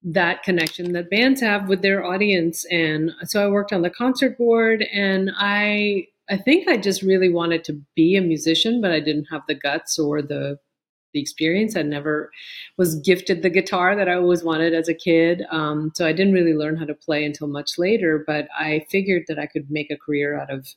that 0.04 0.42
connection 0.42 0.92
that 0.92 1.10
bands 1.10 1.40
have 1.40 1.66
with 1.66 1.80
their 1.80 2.04
audience. 2.04 2.64
And 2.70 3.10
so 3.24 3.44
I 3.44 3.50
worked 3.50 3.72
on 3.72 3.82
the 3.82 3.90
concert 3.90 4.36
board 4.36 4.84
and 4.92 5.30
I, 5.34 6.06
I 6.28 6.36
think 6.36 6.68
I 6.68 6.76
just 6.76 7.02
really 7.02 7.32
wanted 7.32 7.64
to 7.64 7.80
be 7.94 8.16
a 8.16 8.20
musician, 8.20 8.80
but 8.80 8.92
I 8.92 9.00
didn't 9.00 9.28
have 9.30 9.42
the 9.48 9.54
guts 9.54 9.98
or 9.98 10.20
the 10.20 10.58
the 11.16 11.22
experience. 11.22 11.76
I 11.76 11.82
never 11.82 12.30
was 12.76 13.00
gifted 13.00 13.42
the 13.42 13.50
guitar 13.50 13.96
that 13.96 14.08
I 14.08 14.14
always 14.14 14.44
wanted 14.44 14.74
as 14.74 14.88
a 14.88 14.94
kid. 14.94 15.42
Um, 15.50 15.90
so 15.94 16.06
I 16.06 16.12
didn't 16.12 16.34
really 16.34 16.54
learn 16.54 16.76
how 16.76 16.84
to 16.84 16.94
play 16.94 17.24
until 17.24 17.48
much 17.48 17.78
later, 17.78 18.22
but 18.26 18.48
I 18.56 18.84
figured 18.90 19.22
that 19.28 19.38
I 19.38 19.46
could 19.46 19.70
make 19.70 19.90
a 19.90 19.96
career 19.96 20.38
out 20.38 20.52
of 20.52 20.68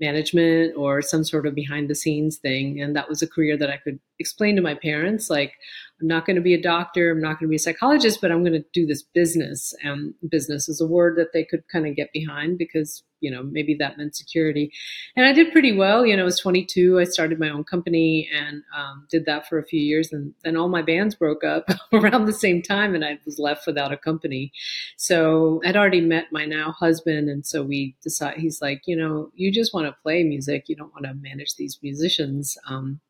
management 0.00 0.74
or 0.76 1.00
some 1.00 1.24
sort 1.24 1.46
of 1.46 1.54
behind 1.54 1.88
the 1.88 1.94
scenes 1.94 2.36
thing. 2.36 2.80
And 2.80 2.94
that 2.96 3.08
was 3.08 3.22
a 3.22 3.28
career 3.28 3.56
that 3.56 3.70
I 3.70 3.78
could 3.78 3.98
explain 4.18 4.56
to 4.56 4.62
my 4.62 4.74
parents. 4.74 5.30
Like, 5.30 5.52
I'm 6.00 6.08
not 6.08 6.26
going 6.26 6.36
to 6.36 6.42
be 6.42 6.54
a 6.54 6.60
doctor, 6.60 7.10
I'm 7.10 7.20
not 7.20 7.38
going 7.38 7.48
to 7.48 7.50
be 7.50 7.56
a 7.56 7.60
psychologist, 7.60 8.20
but 8.20 8.30
I'm 8.30 8.42
going 8.42 8.52
to 8.52 8.64
do 8.72 8.86
this 8.86 9.02
business. 9.02 9.74
And 9.82 10.14
business 10.28 10.68
is 10.68 10.80
a 10.80 10.86
word 10.86 11.16
that 11.16 11.32
they 11.32 11.44
could 11.44 11.66
kind 11.68 11.86
of 11.86 11.96
get 11.96 12.12
behind 12.12 12.58
because 12.58 13.02
you 13.20 13.30
know 13.30 13.42
maybe 13.42 13.74
that 13.74 13.96
meant 13.96 14.14
security 14.14 14.70
and 15.16 15.26
i 15.26 15.32
did 15.32 15.52
pretty 15.52 15.74
well 15.74 16.04
you 16.04 16.14
know 16.14 16.22
i 16.22 16.24
was 16.24 16.38
22 16.38 17.00
i 17.00 17.04
started 17.04 17.40
my 17.40 17.48
own 17.48 17.64
company 17.64 18.28
and 18.34 18.62
um, 18.76 19.06
did 19.10 19.24
that 19.26 19.48
for 19.48 19.58
a 19.58 19.64
few 19.64 19.80
years 19.80 20.12
and 20.12 20.34
then 20.44 20.56
all 20.56 20.68
my 20.68 20.82
bands 20.82 21.14
broke 21.14 21.42
up 21.42 21.68
around 21.92 22.26
the 22.26 22.32
same 22.32 22.62
time 22.62 22.94
and 22.94 23.04
i 23.04 23.18
was 23.24 23.38
left 23.38 23.66
without 23.66 23.92
a 23.92 23.96
company 23.96 24.52
so 24.96 25.60
i'd 25.64 25.76
already 25.76 26.00
met 26.00 26.26
my 26.30 26.44
now 26.44 26.72
husband 26.72 27.28
and 27.28 27.46
so 27.46 27.62
we 27.62 27.96
decided 28.02 28.38
he's 28.38 28.60
like 28.60 28.82
you 28.86 28.96
know 28.96 29.30
you 29.34 29.50
just 29.50 29.72
want 29.72 29.86
to 29.86 30.02
play 30.02 30.22
music 30.22 30.64
you 30.68 30.76
don't 30.76 30.92
want 30.92 31.04
to 31.04 31.14
manage 31.14 31.54
these 31.56 31.78
musicians 31.82 32.56
um, 32.68 33.00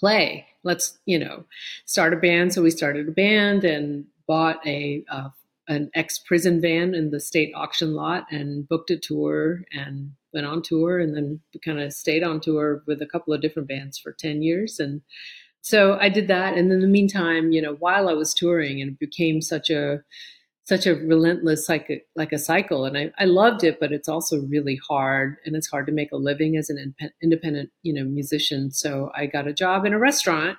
play. 0.00 0.46
Let's 0.64 0.98
you 1.06 1.18
know 1.18 1.44
start 1.84 2.14
a 2.14 2.16
band. 2.16 2.52
So 2.52 2.62
we 2.62 2.70
started 2.70 3.08
a 3.08 3.12
band 3.12 3.64
and 3.64 4.06
bought 4.26 4.66
a, 4.66 5.04
uh, 5.10 5.28
an 5.68 5.90
ex 5.94 6.18
prison 6.18 6.60
van 6.60 6.94
in 6.94 7.10
the 7.10 7.20
state 7.20 7.52
auction 7.54 7.94
lot 7.94 8.26
and 8.30 8.68
booked 8.68 8.90
a 8.90 8.96
tour 8.96 9.62
and 9.72 10.12
went 10.32 10.46
on 10.46 10.62
tour 10.62 10.98
and 10.98 11.16
then 11.16 11.40
kind 11.64 11.80
of 11.80 11.92
stayed 11.92 12.22
on 12.22 12.40
tour 12.40 12.82
with 12.86 13.02
a 13.02 13.06
couple 13.06 13.34
of 13.34 13.40
different 13.40 13.68
bands 13.68 13.98
for 13.98 14.12
10 14.12 14.42
years. 14.42 14.80
And 14.80 15.02
so 15.60 15.98
I 16.00 16.08
did 16.08 16.28
that. 16.28 16.56
And 16.56 16.72
in 16.72 16.80
the 16.80 16.86
meantime 16.86 17.52
you 17.52 17.60
know 17.62 17.74
while 17.74 18.08
I 18.08 18.14
was 18.14 18.34
touring 18.34 18.80
and 18.80 18.92
it 18.92 18.98
became 18.98 19.40
such 19.40 19.70
a 19.70 20.02
such 20.64 20.86
a 20.86 20.94
relentless 20.94 21.68
like 21.68 21.90
a, 21.90 22.00
like 22.14 22.32
a 22.32 22.38
cycle 22.38 22.84
and 22.84 22.96
I, 22.96 23.10
I 23.18 23.24
loved 23.24 23.64
it 23.64 23.80
but 23.80 23.92
it's 23.92 24.08
also 24.08 24.40
really 24.42 24.78
hard 24.88 25.36
and 25.44 25.56
it's 25.56 25.68
hard 25.68 25.86
to 25.86 25.92
make 25.92 26.12
a 26.12 26.16
living 26.16 26.56
as 26.56 26.70
an 26.70 26.94
independent 27.22 27.70
you 27.82 27.92
know 27.92 28.04
musician 28.04 28.70
so 28.70 29.10
i 29.16 29.26
got 29.26 29.48
a 29.48 29.52
job 29.52 29.84
in 29.84 29.92
a 29.92 29.98
restaurant. 29.98 30.58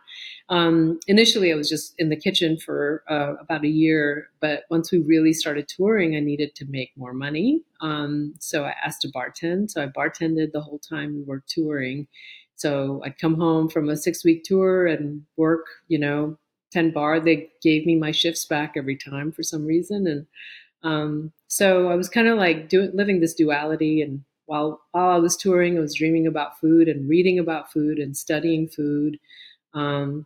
Um, 0.49 0.99
initially 1.07 1.51
i 1.53 1.55
was 1.55 1.69
just 1.69 1.93
in 1.97 2.09
the 2.09 2.15
kitchen 2.15 2.57
for 2.57 3.03
uh, 3.09 3.35
about 3.39 3.63
a 3.63 3.69
year 3.69 4.27
but 4.39 4.63
once 4.69 4.91
we 4.91 4.99
really 4.99 5.33
started 5.33 5.67
touring 5.67 6.15
i 6.15 6.19
needed 6.19 6.55
to 6.55 6.65
make 6.65 6.91
more 6.97 7.13
money. 7.13 7.61
Um, 7.79 8.33
so 8.39 8.65
i 8.65 8.73
asked 8.83 9.01
to 9.01 9.11
bartend 9.11 9.71
so 9.71 9.83
i 9.83 9.87
bartended 9.87 10.51
the 10.51 10.61
whole 10.61 10.79
time 10.79 11.15
we 11.15 11.23
were 11.23 11.43
touring. 11.47 12.07
So 12.55 13.01
I'd 13.03 13.17
come 13.17 13.35
home 13.35 13.69
from 13.69 13.89
a 13.89 13.97
six 13.97 14.23
week 14.23 14.43
tour 14.43 14.85
and 14.85 15.23
work, 15.35 15.65
you 15.87 15.97
know, 15.97 16.37
10 16.71 16.91
bar 16.91 17.19
they 17.19 17.49
gave 17.61 17.85
me 17.85 17.95
my 17.95 18.11
shifts 18.11 18.45
back 18.45 18.73
every 18.75 18.97
time 18.97 19.31
for 19.31 19.43
some 19.43 19.65
reason. 19.65 20.07
And 20.07 20.27
um, 20.83 21.31
so 21.47 21.89
i 21.89 21.95
was 21.95 22.09
kind 22.09 22.27
of 22.27 22.37
like 22.37 22.69
doing 22.69 22.91
living 22.93 23.19
this 23.19 23.33
duality. 23.33 24.01
And 24.01 24.23
while 24.45 24.81
while 24.91 25.09
i 25.09 25.17
was 25.17 25.37
touring 25.37 25.77
i 25.77 25.81
was 25.81 25.95
dreaming 25.95 26.27
about 26.27 26.59
food 26.59 26.87
and 26.87 27.07
reading 27.07 27.39
about 27.39 27.71
food 27.71 27.99
and 27.99 28.15
studying 28.15 28.67
food. 28.67 29.17
Um, 29.73 30.25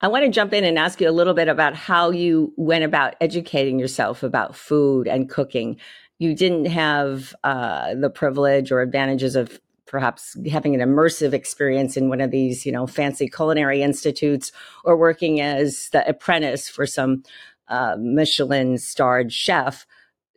i 0.00 0.08
want 0.08 0.24
to 0.24 0.30
jump 0.30 0.52
in 0.52 0.64
and 0.64 0.78
ask 0.78 1.00
you 1.00 1.08
a 1.08 1.12
little 1.12 1.34
bit 1.34 1.48
about 1.48 1.74
how 1.74 2.10
you 2.10 2.52
went 2.56 2.84
about 2.84 3.16
educating 3.20 3.78
yourself 3.78 4.22
about 4.22 4.54
food 4.56 5.08
and 5.08 5.28
cooking. 5.28 5.76
You 6.20 6.34
didn't 6.34 6.66
have 6.66 7.32
uh, 7.44 7.94
the 7.94 8.10
privilege 8.10 8.72
or 8.72 8.80
advantages 8.80 9.36
of 9.36 9.60
perhaps 9.88 10.36
having 10.50 10.74
an 10.74 10.86
immersive 10.86 11.32
experience 11.32 11.96
in 11.96 12.08
one 12.08 12.20
of 12.20 12.30
these, 12.30 12.64
you 12.64 12.70
know, 12.70 12.86
fancy 12.86 13.28
culinary 13.28 13.82
institutes 13.82 14.52
or 14.84 14.96
working 14.96 15.40
as 15.40 15.88
the 15.90 16.06
apprentice 16.08 16.68
for 16.68 16.86
some 16.86 17.22
uh, 17.68 17.96
Michelin 17.98 18.78
starred 18.78 19.32
chef. 19.32 19.86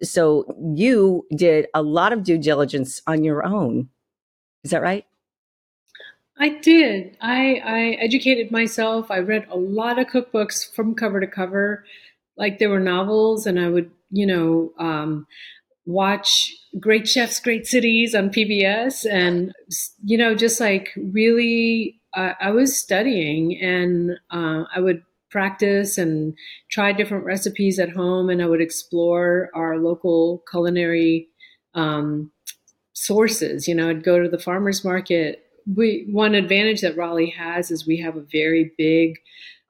So 0.01 0.45
you 0.75 1.27
did 1.35 1.67
a 1.73 1.83
lot 1.83 2.13
of 2.13 2.23
due 2.23 2.37
diligence 2.37 3.01
on 3.05 3.23
your 3.23 3.45
own. 3.45 3.89
Is 4.63 4.71
that 4.71 4.81
right? 4.81 5.05
I 6.39 6.49
did. 6.49 7.17
I, 7.21 7.61
I 7.63 7.79
educated 7.99 8.51
myself. 8.51 9.11
I 9.11 9.19
read 9.19 9.45
a 9.51 9.57
lot 9.57 9.99
of 9.99 10.07
cookbooks 10.07 10.73
from 10.73 10.95
cover 10.95 11.19
to 11.19 11.27
cover, 11.27 11.85
like 12.35 12.57
there 12.57 12.69
were 12.69 12.79
novels, 12.79 13.45
and 13.45 13.59
I 13.59 13.69
would, 13.69 13.91
you 14.09 14.25
know, 14.25 14.73
um, 14.79 15.27
watch 15.85 16.53
Great 16.79 17.07
Chefs, 17.07 17.39
Great 17.39 17.65
Cities 17.65 18.15
on 18.15 18.29
PBS, 18.29 19.05
and 19.09 19.51
you 20.03 20.17
know, 20.17 20.35
just 20.35 20.59
like 20.59 20.89
really, 20.95 21.99
uh, 22.15 22.33
I 22.39 22.51
was 22.51 22.79
studying, 22.79 23.59
and 23.61 24.11
uh, 24.31 24.63
I 24.73 24.79
would 24.79 25.03
practice 25.29 25.97
and 25.97 26.33
try 26.69 26.91
different 26.91 27.25
recipes 27.25 27.79
at 27.79 27.89
home, 27.89 28.29
and 28.29 28.41
I 28.41 28.47
would 28.47 28.61
explore 28.61 29.49
our 29.55 29.77
local 29.77 30.43
culinary 30.49 31.27
um, 31.73 32.31
sources. 32.93 33.67
You 33.67 33.75
know, 33.75 33.89
I'd 33.89 34.03
go 34.03 34.21
to 34.21 34.29
the 34.29 34.39
farmers 34.39 34.83
market. 34.83 35.43
We 35.75 36.07
one 36.11 36.35
advantage 36.35 36.81
that 36.81 36.97
Raleigh 36.97 37.33
has 37.37 37.71
is 37.71 37.87
we 37.87 37.97
have 37.97 38.17
a 38.17 38.25
very 38.31 38.71
big 38.77 39.15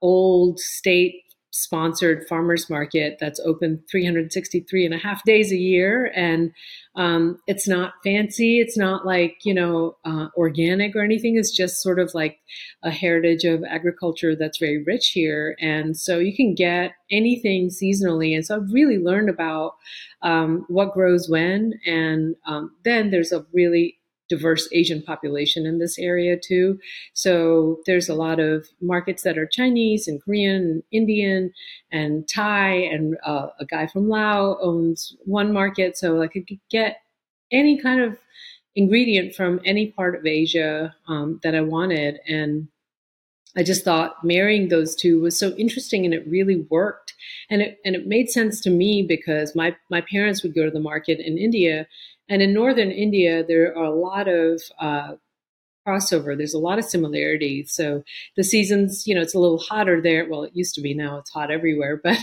old 0.01 0.59
state 0.59 1.20
sponsored 1.51 2.25
farmers 2.27 2.69
market 2.69 3.17
that's 3.19 3.39
open 3.41 3.83
363 3.91 4.85
and 4.85 4.93
a 4.93 4.97
half 4.97 5.23
days 5.25 5.51
a 5.51 5.57
year. 5.57 6.11
And 6.15 6.51
um, 6.95 7.37
it's 7.45 7.67
not 7.67 7.93
fancy. 8.03 8.59
It's 8.59 8.77
not 8.77 9.05
like 9.05 9.37
you 9.43 9.53
know 9.53 9.97
uh, 10.05 10.27
organic 10.35 10.95
or 10.95 11.03
anything. 11.03 11.37
It's 11.37 11.55
just 11.55 11.81
sort 11.81 11.99
of 11.99 12.13
like 12.13 12.39
a 12.83 12.91
heritage 12.91 13.43
of 13.43 13.63
agriculture 13.63 14.35
that's 14.35 14.57
very 14.57 14.83
rich 14.83 15.09
here. 15.09 15.55
And 15.59 15.95
so 15.97 16.19
you 16.19 16.35
can 16.35 16.55
get 16.55 16.93
anything 17.09 17.69
seasonally. 17.69 18.33
And 18.33 18.45
so 18.45 18.55
i've 18.55 18.73
really 18.73 18.97
learned 18.97 19.29
about 19.29 19.75
um, 20.21 20.65
what 20.67 20.93
grows 20.93 21.29
when. 21.29 21.73
And 21.85 22.35
um, 22.45 22.71
then 22.83 23.11
there's 23.11 23.31
a 23.31 23.45
really 23.53 23.97
diverse 24.31 24.69
Asian 24.71 25.01
population 25.03 25.65
in 25.65 25.77
this 25.77 25.99
area 25.99 26.37
too. 26.37 26.79
So 27.13 27.81
there's 27.85 28.07
a 28.07 28.15
lot 28.15 28.39
of 28.39 28.65
markets 28.81 29.23
that 29.23 29.37
are 29.37 29.45
Chinese 29.45 30.07
and 30.07 30.23
Korean, 30.23 30.55
and 30.55 30.83
Indian, 30.93 31.51
and 31.91 32.27
Thai, 32.29 32.69
and 32.93 33.17
uh, 33.25 33.47
a 33.59 33.65
guy 33.65 33.87
from 33.87 34.07
Laos 34.07 34.57
owns 34.61 35.13
one 35.25 35.51
market. 35.51 35.97
So 35.97 36.21
I 36.21 36.27
could 36.27 36.47
get 36.69 37.01
any 37.51 37.77
kind 37.77 37.99
of 37.99 38.17
ingredient 38.73 39.35
from 39.35 39.59
any 39.65 39.87
part 39.91 40.15
of 40.15 40.25
Asia 40.25 40.95
um, 41.09 41.41
that 41.43 41.53
I 41.53 41.61
wanted, 41.61 42.21
and 42.25 42.69
I 43.57 43.63
just 43.63 43.83
thought 43.83 44.23
marrying 44.23 44.69
those 44.69 44.95
two 44.95 45.19
was 45.19 45.37
so 45.37 45.53
interesting 45.57 46.05
and 46.05 46.13
it 46.13 46.25
really 46.25 46.65
worked. 46.69 47.13
And 47.49 47.61
it 47.61 47.79
and 47.83 47.95
it 47.95 48.07
made 48.07 48.29
sense 48.29 48.61
to 48.61 48.69
me 48.69 49.03
because 49.03 49.55
my 49.55 49.75
my 49.89 50.01
parents 50.01 50.41
would 50.41 50.55
go 50.55 50.63
to 50.63 50.71
the 50.71 50.79
market 50.79 51.19
in 51.19 51.37
India 51.37 51.85
and 52.31 52.41
in 52.41 52.53
northern 52.53 52.91
India, 52.91 53.43
there 53.45 53.77
are 53.77 53.83
a 53.83 53.93
lot 53.93 54.29
of 54.29 54.61
uh, 54.79 55.15
crossover. 55.85 56.37
There's 56.37 56.53
a 56.53 56.59
lot 56.59 56.79
of 56.79 56.85
similarity. 56.85 57.65
So 57.65 58.03
the 58.37 58.43
seasons, 58.45 59.05
you 59.05 59.13
know, 59.13 59.19
it's 59.19 59.33
a 59.33 59.39
little 59.39 59.57
hotter 59.57 60.01
there. 60.01 60.25
Well, 60.29 60.43
it 60.43 60.55
used 60.55 60.73
to 60.75 60.81
be. 60.81 60.93
Now 60.93 61.17
it's 61.17 61.29
hot 61.29 61.51
everywhere. 61.51 62.01
But 62.11 62.17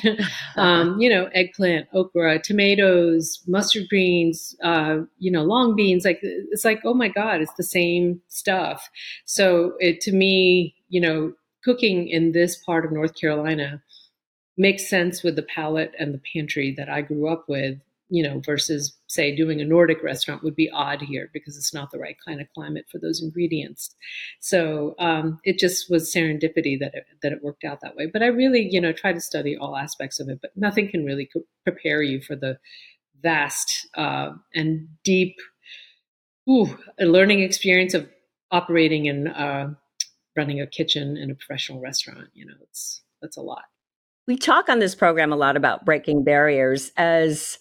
um, 0.57 0.99
you 1.01 1.11
know, 1.11 1.27
eggplant, 1.35 1.89
okra, 1.93 2.41
tomatoes, 2.41 3.43
mustard 3.47 3.91
greens, 3.91 4.57
uh, 4.63 5.01
you 5.19 5.31
know, 5.31 5.43
long 5.43 5.77
beans. 5.77 6.07
Like 6.07 6.21
it's 6.23 6.65
like, 6.65 6.81
oh 6.87 6.95
my 6.95 7.09
god, 7.09 7.43
it's 7.43 7.55
the 7.59 7.63
same 7.63 8.23
stuff. 8.29 8.89
So 9.27 9.75
it 9.79 10.01
to 10.03 10.13
me, 10.13 10.75
you 10.89 11.03
know, 11.03 11.35
cooking 11.63 12.09
in 12.09 12.33
this 12.33 12.57
part 12.57 12.87
of 12.87 12.93
North 12.93 13.15
Carolina 13.15 13.83
makes 14.57 14.89
sense 14.89 15.23
with 15.23 15.37
the 15.37 15.43
palate 15.43 15.93
and 15.99 16.15
the 16.15 16.23
pantry 16.33 16.75
that 16.79 16.89
I 16.89 17.03
grew 17.03 17.29
up 17.29 17.45
with 17.47 17.79
you 18.11 18.23
know, 18.23 18.41
versus 18.41 18.97
say 19.07 19.35
doing 19.35 19.61
a 19.61 19.65
Nordic 19.65 20.03
restaurant 20.03 20.43
would 20.43 20.57
be 20.57 20.71
odd 20.71 21.03
here 21.03 21.31
because 21.33 21.57
it's 21.57 21.75
not 21.75 21.91
the 21.91 21.99
right 21.99 22.17
kind 22.27 22.41
of 22.41 22.49
climate 22.55 22.87
for 22.91 22.99
those 22.99 23.23
ingredients. 23.23 23.95
So 24.41 24.95
um, 24.99 25.39
it 25.45 25.59
just 25.59 25.91
was 25.91 26.13
serendipity 26.13 26.79
that 26.81 26.95
it, 26.95 27.05
that 27.23 27.33
it 27.33 27.43
worked 27.43 27.65
out 27.65 27.81
that 27.83 27.97
way. 27.97 28.07
But 28.07 28.23
I 28.23 28.27
really, 28.27 28.69
you 28.71 28.81
know, 28.81 28.93
try 28.93 29.13
to 29.13 29.21
study 29.21 29.57
all 29.57 29.77
aspects 29.77 30.21
of 30.21 30.29
it. 30.29 30.41
But 30.41 30.57
nothing 30.57 30.89
can 30.91 31.05
really 31.05 31.29
prepare 31.65 32.03
you 32.03 32.21
for 32.21 32.37
the 32.37 32.59
vast 33.23 33.89
uh, 33.97 34.31
and 34.55 34.89
deep 35.05 35.37
ooh, 36.49 36.79
learning 36.99 37.41
experience 37.41 37.95
of 37.95 38.09
operating 38.51 39.09
and 39.09 39.29
uh, 39.29 39.69
running 40.37 40.61
a 40.61 40.67
kitchen 40.67 41.17
in 41.17 41.31
a 41.31 41.35
professional 41.35 41.81
restaurant. 41.81 42.29
You 42.35 42.47
know, 42.47 42.55
it's 42.63 43.03
that's 43.21 43.37
a 43.37 43.43
lot. 43.43 43.65
We 44.27 44.37
talk 44.37 44.69
on 44.69 44.79
this 44.79 44.95
program 44.95 45.33
a 45.33 45.37
lot 45.37 45.57
about 45.57 45.85
breaking 45.85 46.25
barriers 46.25 46.93
as 46.97 47.59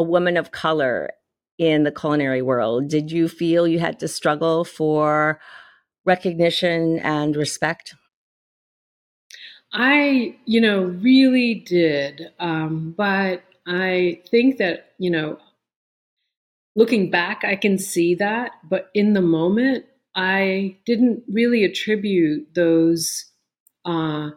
a 0.00 0.02
woman 0.02 0.38
of 0.38 0.50
color 0.50 1.10
in 1.58 1.84
the 1.84 1.92
culinary 1.92 2.40
world, 2.40 2.88
did 2.88 3.12
you 3.12 3.28
feel 3.28 3.68
you 3.68 3.78
had 3.78 4.00
to 4.00 4.08
struggle 4.08 4.64
for 4.64 5.38
recognition 6.06 6.98
and 7.00 7.36
respect? 7.36 7.94
I, 9.74 10.36
you 10.46 10.62
know, 10.62 10.84
really 10.84 11.54
did. 11.54 12.32
Um, 12.40 12.94
but 12.96 13.42
I 13.66 14.22
think 14.30 14.56
that, 14.56 14.92
you 14.96 15.10
know, 15.10 15.38
looking 16.74 17.10
back, 17.10 17.44
I 17.44 17.56
can 17.56 17.76
see 17.76 18.14
that. 18.14 18.52
But 18.64 18.88
in 18.94 19.12
the 19.12 19.20
moment, 19.20 19.84
I 20.14 20.78
didn't 20.86 21.24
really 21.28 21.62
attribute 21.62 22.54
those 22.54 23.26
uh, 23.84 24.30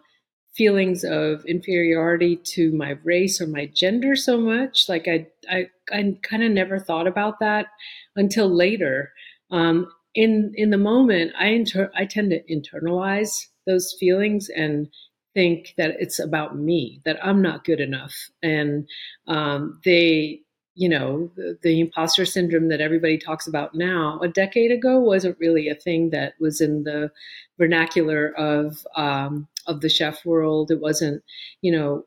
feelings 0.54 1.06
of 1.06 1.46
inferiority 1.46 2.36
to 2.36 2.74
my 2.74 2.98
race 3.06 3.40
or 3.40 3.48
my 3.48 3.66
gender 3.68 4.18
so 4.18 4.38
much. 4.38 4.90
Like 4.90 5.08
I, 5.08 5.28
I, 5.50 5.68
I 5.92 6.18
kind 6.24 6.44
of 6.44 6.52
never 6.52 6.80
thought 6.80 7.08
about 7.08 7.40
that 7.40 7.68
until 8.16 8.54
later. 8.54 9.12
Um, 9.52 9.88
in 10.16 10.54
in 10.56 10.70
the 10.70 10.78
moment, 10.78 11.32
I 11.38 11.48
inter- 11.48 11.92
I 11.96 12.06
tend 12.06 12.32
to 12.32 12.44
internalize 12.44 13.48
those 13.66 13.96
feelings 14.00 14.50
and 14.50 14.90
think 15.34 15.74
that 15.78 15.96
it's 16.00 16.20
about 16.20 16.58
me, 16.58 17.02
that 17.06 17.18
I'm 17.26 17.42
not 17.42 17.66
good 17.66 17.80
enough. 17.80 18.14
And 18.42 18.88
um, 19.28 19.80
they, 19.84 20.42
you 20.76 20.90
know, 20.90 21.32
the, 21.36 21.58
the, 21.64 21.80
imposter 21.80 22.26
syndrome 22.26 22.70
that 22.70 22.82
everybody 22.82 23.18
talks 23.18 23.48
about 23.48 23.74
now, 23.74 24.20
a 24.22 24.28
decade 24.28 24.72
ago 24.72 25.00
wasn't 25.00 25.40
really 25.40 25.70
a 25.70 25.76
thing 25.76 26.12
that 26.12 26.34
was 26.40 26.62
in 26.62 26.84
the 26.84 27.12
vernacular 27.58 28.34
of 28.38 28.86
um, 28.96 29.48
of 29.68 29.82
the 29.82 29.90
chef 29.90 30.26
world. 30.26 30.72
It 30.72 30.82
wasn't, 30.82 31.24
you 31.62 31.72
know, 31.72 32.06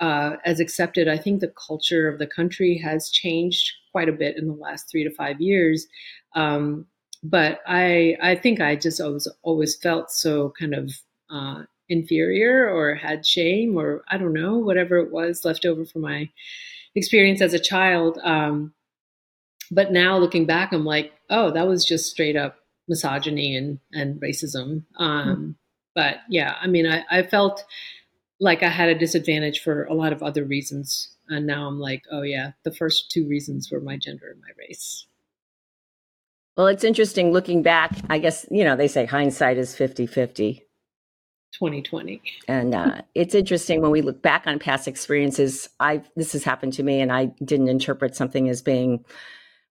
uh, 0.00 0.36
as 0.44 0.60
accepted. 0.60 1.08
I 1.08 1.18
think 1.18 1.40
the 1.40 1.52
culture 1.66 2.08
of 2.08 2.18
the 2.18 2.26
country 2.26 2.78
has 2.78 3.10
changed 3.10 3.72
quite 3.92 4.08
a 4.08 4.12
bit 4.12 4.36
in 4.36 4.46
the 4.46 4.54
last 4.54 4.90
three 4.90 5.04
to 5.04 5.10
five 5.10 5.40
years. 5.40 5.86
Um, 6.34 6.86
but 7.22 7.60
I, 7.66 8.16
I 8.22 8.36
think 8.36 8.60
I 8.60 8.76
just 8.76 9.00
always 9.00 9.26
always 9.42 9.76
felt 9.76 10.10
so 10.10 10.52
kind 10.58 10.74
of 10.74 10.92
uh, 11.30 11.62
inferior 11.88 12.68
or 12.68 12.94
had 12.94 13.26
shame 13.26 13.76
or 13.76 14.04
I 14.08 14.18
don't 14.18 14.32
know 14.32 14.58
whatever 14.58 14.98
it 14.98 15.10
was 15.10 15.44
left 15.44 15.64
over 15.64 15.84
from 15.84 16.02
my 16.02 16.30
experience 16.94 17.40
as 17.40 17.54
a 17.54 17.58
child. 17.58 18.18
Um, 18.22 18.72
but 19.70 19.92
now 19.92 20.16
looking 20.16 20.46
back, 20.46 20.72
I'm 20.72 20.84
like, 20.84 21.12
oh, 21.28 21.50
that 21.50 21.66
was 21.66 21.84
just 21.84 22.10
straight 22.10 22.36
up 22.36 22.56
misogyny 22.88 23.56
and 23.56 23.78
and 23.92 24.20
racism. 24.20 24.84
Um, 24.96 25.28
mm-hmm. 25.28 25.50
But 25.94 26.18
yeah, 26.28 26.54
I 26.60 26.68
mean, 26.68 26.86
I, 26.86 27.04
I 27.10 27.22
felt 27.24 27.64
like 28.40 28.62
I 28.62 28.68
had 28.68 28.88
a 28.88 28.98
disadvantage 28.98 29.60
for 29.60 29.84
a 29.84 29.94
lot 29.94 30.12
of 30.12 30.22
other 30.22 30.44
reasons. 30.44 31.14
And 31.28 31.46
now 31.46 31.66
I'm 31.66 31.78
like, 31.78 32.04
oh, 32.10 32.22
yeah, 32.22 32.52
the 32.64 32.72
first 32.72 33.10
two 33.10 33.26
reasons 33.26 33.70
were 33.70 33.80
my 33.80 33.96
gender 33.96 34.30
and 34.30 34.40
my 34.40 34.48
race. 34.58 35.06
Well, 36.56 36.66
it's 36.66 36.84
interesting 36.84 37.32
looking 37.32 37.62
back. 37.62 37.92
I 38.08 38.18
guess, 38.18 38.46
you 38.50 38.64
know, 38.64 38.76
they 38.76 38.88
say 38.88 39.06
hindsight 39.06 39.58
is 39.58 39.76
50 39.76 40.06
50. 40.06 40.64
2020. 41.52 42.20
And 42.46 42.74
uh, 42.74 43.02
it's 43.14 43.34
interesting 43.34 43.80
when 43.80 43.90
we 43.90 44.02
look 44.02 44.22
back 44.22 44.46
on 44.46 44.58
past 44.58 44.88
experiences. 44.88 45.68
I 45.80 46.02
this 46.16 46.32
has 46.32 46.44
happened 46.44 46.72
to 46.74 46.82
me, 46.82 47.00
and 47.00 47.12
I 47.12 47.26
didn't 47.44 47.68
interpret 47.68 48.16
something 48.16 48.48
as 48.48 48.60
being 48.62 49.04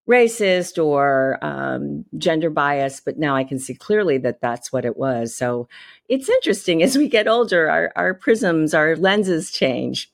racist 0.08 0.84
or 0.84 1.38
um, 1.42 2.06
gender 2.18 2.50
bias, 2.50 3.02
but 3.04 3.18
now 3.18 3.36
I 3.36 3.44
can 3.44 3.60
see 3.60 3.76
clearly 3.76 4.18
that 4.20 4.42
that's 4.42 4.72
what 4.72 4.86
it 4.86 4.98
was. 4.98 5.36
So 5.36 5.68
it's 6.08 6.30
interesting 6.30 6.82
as 6.82 6.98
we 6.98 7.10
get 7.10 7.28
older, 7.28 7.70
our, 7.70 7.92
our 7.96 8.14
prisms, 8.14 8.74
our 8.74 8.96
lenses 8.96 9.52
change. 9.52 10.12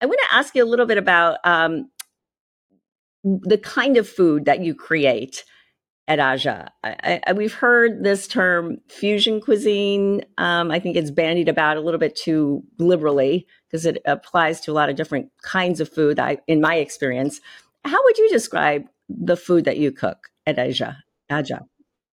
I 0.00 0.06
want 0.06 0.20
to 0.28 0.34
ask 0.34 0.54
you 0.54 0.64
a 0.64 0.66
little 0.66 0.86
bit 0.86 0.98
about 0.98 1.38
um, 1.44 1.90
the 3.24 3.58
kind 3.58 3.96
of 3.96 4.08
food 4.08 4.46
that 4.46 4.60
you 4.60 4.74
create 4.74 5.44
at 6.06 6.18
Ajja. 6.18 6.68
I, 6.82 7.20
I, 7.26 7.32
we've 7.34 7.52
heard 7.52 8.02
this 8.02 8.26
term 8.26 8.78
fusion 8.88 9.42
cuisine. 9.42 10.24
Um, 10.38 10.70
I 10.70 10.80
think 10.80 10.96
it's 10.96 11.10
bandied 11.10 11.50
about 11.50 11.76
a 11.76 11.80
little 11.80 12.00
bit 12.00 12.16
too 12.16 12.62
liberally 12.78 13.46
because 13.66 13.84
it 13.84 14.00
applies 14.06 14.60
to 14.62 14.70
a 14.70 14.72
lot 14.72 14.88
of 14.88 14.96
different 14.96 15.30
kinds 15.42 15.80
of 15.80 15.88
food. 15.92 16.18
I, 16.18 16.38
in 16.46 16.62
my 16.62 16.76
experience, 16.76 17.42
how 17.84 18.02
would 18.04 18.16
you 18.16 18.30
describe 18.30 18.86
the 19.08 19.36
food 19.36 19.64
that 19.64 19.78
you 19.78 19.92
cook 19.92 20.28
at 20.46 20.56
Ajja? 20.56 20.96
Ajja. 21.30 21.60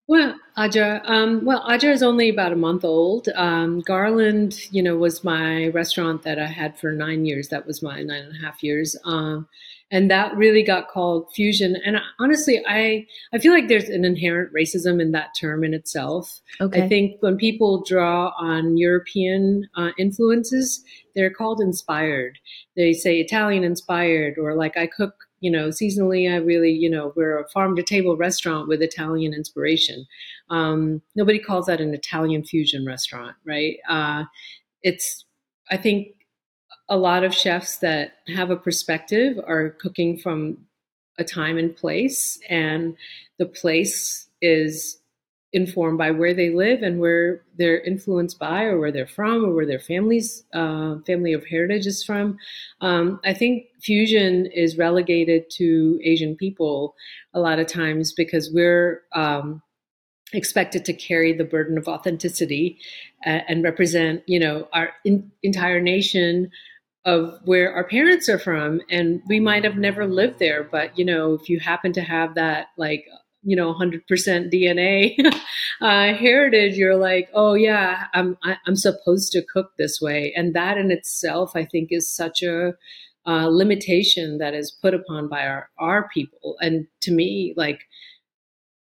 Well, 0.07 0.35
Ajja, 0.55 1.01
um, 1.09 1.45
well, 1.45 1.63
Ajja 1.67 1.91
is 1.91 2.03
only 2.03 2.29
about 2.29 2.53
a 2.53 2.55
month 2.55 2.85
old. 2.85 3.27
Um, 3.35 3.79
Garland, 3.79 4.59
you 4.71 4.83
know, 4.83 4.97
was 4.97 5.23
my 5.23 5.69
restaurant 5.69 6.21
that 6.23 6.37
I 6.37 6.45
had 6.45 6.77
for 6.77 6.91
nine 6.91 7.25
years. 7.25 7.47
That 7.49 7.65
was 7.65 7.81
my 7.81 8.03
nine 8.03 8.23
and 8.23 8.35
a 8.35 8.45
half 8.45 8.61
years. 8.61 8.95
Um, 9.03 9.47
and 9.91 10.09
that 10.11 10.35
really 10.35 10.63
got 10.63 10.89
called 10.89 11.31
fusion. 11.33 11.75
And 11.85 11.97
honestly, 12.19 12.63
I, 12.67 13.05
I 13.33 13.39
feel 13.39 13.51
like 13.51 13.67
there's 13.67 13.89
an 13.89 14.05
inherent 14.05 14.53
racism 14.53 15.01
in 15.01 15.11
that 15.11 15.29
term 15.39 15.63
in 15.63 15.73
itself. 15.73 16.41
Okay. 16.61 16.83
I 16.83 16.87
think 16.87 17.17
when 17.21 17.37
people 17.37 17.83
draw 17.87 18.31
on 18.37 18.77
European 18.77 19.67
uh, 19.75 19.89
influences, 19.97 20.83
they're 21.15 21.33
called 21.33 21.61
inspired. 21.61 22.39
They 22.75 22.93
say 22.93 23.19
Italian 23.19 23.63
inspired, 23.63 24.37
or 24.37 24.55
like 24.55 24.75
I 24.77 24.87
cook 24.87 25.24
you 25.45 25.51
know, 25.51 25.67
seasonally, 25.67 26.27
I 26.27 26.37
really, 26.37 26.71
you 26.71 26.89
know, 26.89 27.13
we're 27.15 27.37
a 27.37 27.47
farm 27.49 27.75
to 27.75 27.83
table 27.83 28.17
restaurant 28.17 28.67
with 28.67 28.81
Italian 28.81 29.31
inspiration. 29.31 30.07
Um, 30.49 31.03
nobody 31.13 31.37
calls 31.37 31.67
that 31.67 31.79
an 31.79 31.93
Italian 31.93 32.43
fusion 32.43 32.83
restaurant, 32.83 33.35
right? 33.45 33.77
Uh, 33.87 34.23
it's, 34.81 35.23
I 35.69 35.77
think, 35.77 36.07
a 36.89 36.97
lot 36.97 37.23
of 37.23 37.31
chefs 37.31 37.77
that 37.77 38.13
have 38.35 38.49
a 38.49 38.55
perspective 38.55 39.37
are 39.45 39.69
cooking 39.69 40.17
from 40.17 40.57
a 41.19 41.23
time 41.23 41.59
and 41.59 41.75
place, 41.75 42.39
and 42.49 42.97
the 43.37 43.45
place 43.45 44.27
is 44.41 44.99
informed 45.55 45.97
by 45.97 46.11
where 46.11 46.33
they 46.33 46.49
live 46.49 46.83
and 46.83 46.99
where 46.99 47.41
they're 47.57 47.79
influenced 47.79 48.37
by 48.37 48.63
or 48.63 48.77
where 48.77 48.91
they're 48.91 49.07
from 49.07 49.45
or 49.45 49.53
where 49.53 49.65
their 49.65 49.79
family's 49.79 50.43
uh, 50.53 50.97
family 51.07 51.31
of 51.31 51.45
heritage 51.45 51.87
is 51.87 52.03
from. 52.03 52.37
Um, 52.81 53.21
i 53.23 53.33
think 53.33 53.67
fusion 53.81 54.47
is 54.47 54.77
relegated 54.77 55.49
to 55.51 55.99
asian 56.03 56.35
people 56.35 56.95
a 57.33 57.39
lot 57.39 57.59
of 57.59 57.67
times 57.67 58.11
because 58.11 58.51
we're 58.51 59.03
um, 59.13 59.61
expected 60.33 60.83
to 60.85 60.93
carry 60.93 61.31
the 61.31 61.45
burden 61.45 61.77
of 61.77 61.87
authenticity 61.87 62.77
uh, 63.25 63.41
and 63.47 63.63
represent 63.63 64.23
you 64.27 64.39
know 64.39 64.67
our 64.73 64.89
in, 65.05 65.31
entire 65.41 65.79
nation 65.79 66.51
of 67.05 67.39
where 67.45 67.71
our 67.71 67.83
parents 67.83 68.27
are 68.27 68.39
from. 68.39 68.81
And 68.89 69.21
we 69.27 69.39
might 69.39 69.63
have 69.63 69.77
never 69.77 70.05
lived 70.05 70.39
there 70.39 70.63
but 70.63 70.97
you 70.99 71.05
know 71.05 71.33
if 71.33 71.47
you 71.49 71.59
happen 71.59 71.93
to 71.93 72.01
have 72.01 72.35
that 72.35 72.67
like 72.77 73.05
you 73.45 73.55
know 73.55 73.73
100% 73.73 74.01
dna 74.51 75.15
uh, 75.81 76.13
heritage 76.17 76.75
you're 76.75 76.97
like 76.97 77.29
oh 77.33 77.53
yeah 77.53 78.05
i'm 78.13 78.37
I, 78.43 78.51
am 78.51 78.57
i 78.65 78.69
am 78.69 78.75
supposed 78.75 79.31
to 79.33 79.45
cook 79.53 79.71
this 79.77 80.01
way. 80.01 80.33
And 80.35 80.53
that 80.55 80.77
in 80.77 80.91
itself 80.91 81.51
i 81.55 81.63
think 81.63 81.89
is 81.91 82.09
such 82.09 82.41
a 82.41 82.73
uh, 83.27 83.47
limitation 83.47 84.37
that 84.37 84.53
is 84.53 84.77
put 84.81 84.93
upon 84.93 85.27
by 85.27 85.47
our 85.47 85.69
our 85.79 86.09
people. 86.09 86.57
And 86.61 86.87
to 87.01 87.11
me 87.11 87.53
like 87.57 87.81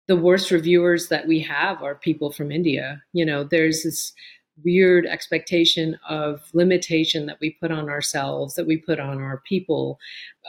the 0.08 0.16
worst 0.16 0.52
reviewers 0.52 1.08
that 1.10 1.28
we 1.28 1.40
have 1.42 1.84
are 1.84 1.96
people 1.96 2.32
from 2.32 2.52
india. 2.52 3.02
You 3.14 3.26
know 3.26 3.44
there's 3.44 3.84
this 3.84 4.14
weird 4.64 5.06
expectation 5.06 5.98
of 6.08 6.50
limitation 6.54 7.26
that 7.26 7.40
we 7.40 7.52
put 7.60 7.72
on 7.72 7.90
ourselves, 7.90 8.56
that 8.56 8.68
we 8.68 8.78
put 8.78 9.00
on 9.00 9.22
our 9.22 9.42
people. 9.48 10.00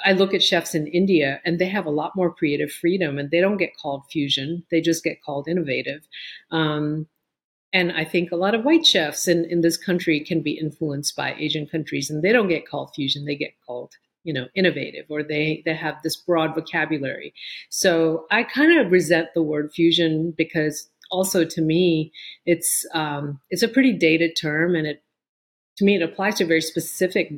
I 0.04 0.12
look 0.12 0.34
at 0.34 0.42
chefs 0.42 0.74
in 0.74 0.86
India 0.86 1.40
and 1.44 1.58
they 1.58 1.68
have 1.68 1.86
a 1.86 1.90
lot 1.90 2.16
more 2.16 2.32
creative 2.32 2.72
freedom 2.72 3.18
and 3.18 3.30
they 3.30 3.40
don't 3.40 3.56
get 3.56 3.76
called 3.76 4.04
fusion, 4.10 4.64
they 4.70 4.80
just 4.80 5.04
get 5.04 5.22
called 5.22 5.48
innovative. 5.48 6.06
Um, 6.50 7.06
and 7.72 7.92
I 7.92 8.04
think 8.04 8.32
a 8.32 8.36
lot 8.36 8.54
of 8.54 8.64
white 8.64 8.84
chefs 8.84 9.28
in, 9.28 9.44
in 9.44 9.60
this 9.60 9.76
country 9.76 10.20
can 10.20 10.42
be 10.42 10.58
influenced 10.58 11.14
by 11.14 11.34
Asian 11.34 11.66
countries 11.66 12.10
and 12.10 12.22
they 12.22 12.32
don't 12.32 12.48
get 12.48 12.68
called 12.68 12.92
fusion, 12.94 13.24
they 13.24 13.36
get 13.36 13.54
called 13.66 13.92
you 14.24 14.32
know 14.32 14.46
innovative 14.54 15.06
or 15.08 15.22
they 15.22 15.62
they 15.64 15.74
have 15.74 15.96
this 16.02 16.16
broad 16.16 16.54
vocabulary 16.54 17.32
so 17.70 18.26
i 18.30 18.42
kind 18.42 18.78
of 18.78 18.92
resent 18.92 19.28
the 19.34 19.42
word 19.42 19.72
fusion 19.72 20.34
because 20.36 20.88
also 21.10 21.44
to 21.44 21.60
me, 21.60 22.12
it's 22.46 22.86
um, 22.94 23.40
it's 23.50 23.62
a 23.62 23.68
pretty 23.68 23.92
dated 23.92 24.36
term, 24.40 24.74
and 24.74 24.86
it 24.86 25.02
to 25.78 25.84
me 25.84 25.96
it 25.96 26.02
applies 26.02 26.36
to 26.36 26.44
a 26.44 26.46
very 26.46 26.60
specific 26.60 27.32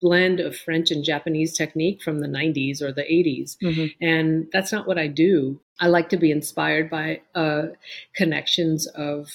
blend 0.00 0.40
of 0.40 0.56
French 0.56 0.90
and 0.90 1.04
Japanese 1.04 1.56
technique 1.56 2.00
from 2.02 2.20
the 2.20 2.28
90s 2.28 2.80
or 2.80 2.92
the 2.92 3.02
80s, 3.02 3.56
mm-hmm. 3.62 3.86
and 4.00 4.46
that's 4.52 4.72
not 4.72 4.86
what 4.86 4.98
I 4.98 5.08
do. 5.08 5.60
I 5.80 5.88
like 5.88 6.08
to 6.10 6.16
be 6.16 6.30
inspired 6.30 6.90
by 6.90 7.20
uh, 7.34 7.68
connections 8.14 8.86
of 8.86 9.28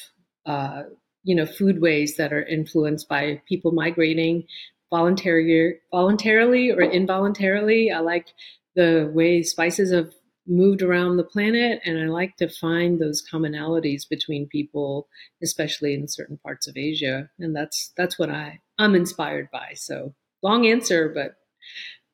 uh, 0.45 0.83
you 1.23 1.35
know 1.35 1.45
foodways 1.45 2.15
that 2.17 2.33
are 2.33 2.45
influenced 2.45 3.07
by 3.07 3.41
people 3.47 3.71
migrating 3.71 4.45
voluntarily 4.89 5.75
voluntarily 5.91 6.71
or 6.71 6.81
involuntarily. 6.81 7.91
I 7.91 7.99
like 7.99 8.27
the 8.75 9.11
way 9.13 9.41
spices 9.43 9.91
have 9.91 10.13
moved 10.47 10.81
around 10.81 11.17
the 11.17 11.23
planet 11.23 11.79
and 11.85 11.97
I 11.99 12.07
like 12.07 12.35
to 12.37 12.49
find 12.49 12.99
those 12.99 13.23
commonalities 13.31 14.07
between 14.07 14.47
people, 14.47 15.07
especially 15.41 15.93
in 15.93 16.07
certain 16.07 16.37
parts 16.37 16.67
of 16.67 16.77
Asia. 16.77 17.29
And 17.39 17.55
that's 17.55 17.93
that's 17.95 18.19
what 18.19 18.29
I, 18.29 18.59
I'm 18.77 18.95
inspired 18.95 19.49
by. 19.51 19.73
So 19.75 20.13
long 20.41 20.65
answer, 20.65 21.09
but 21.09 21.35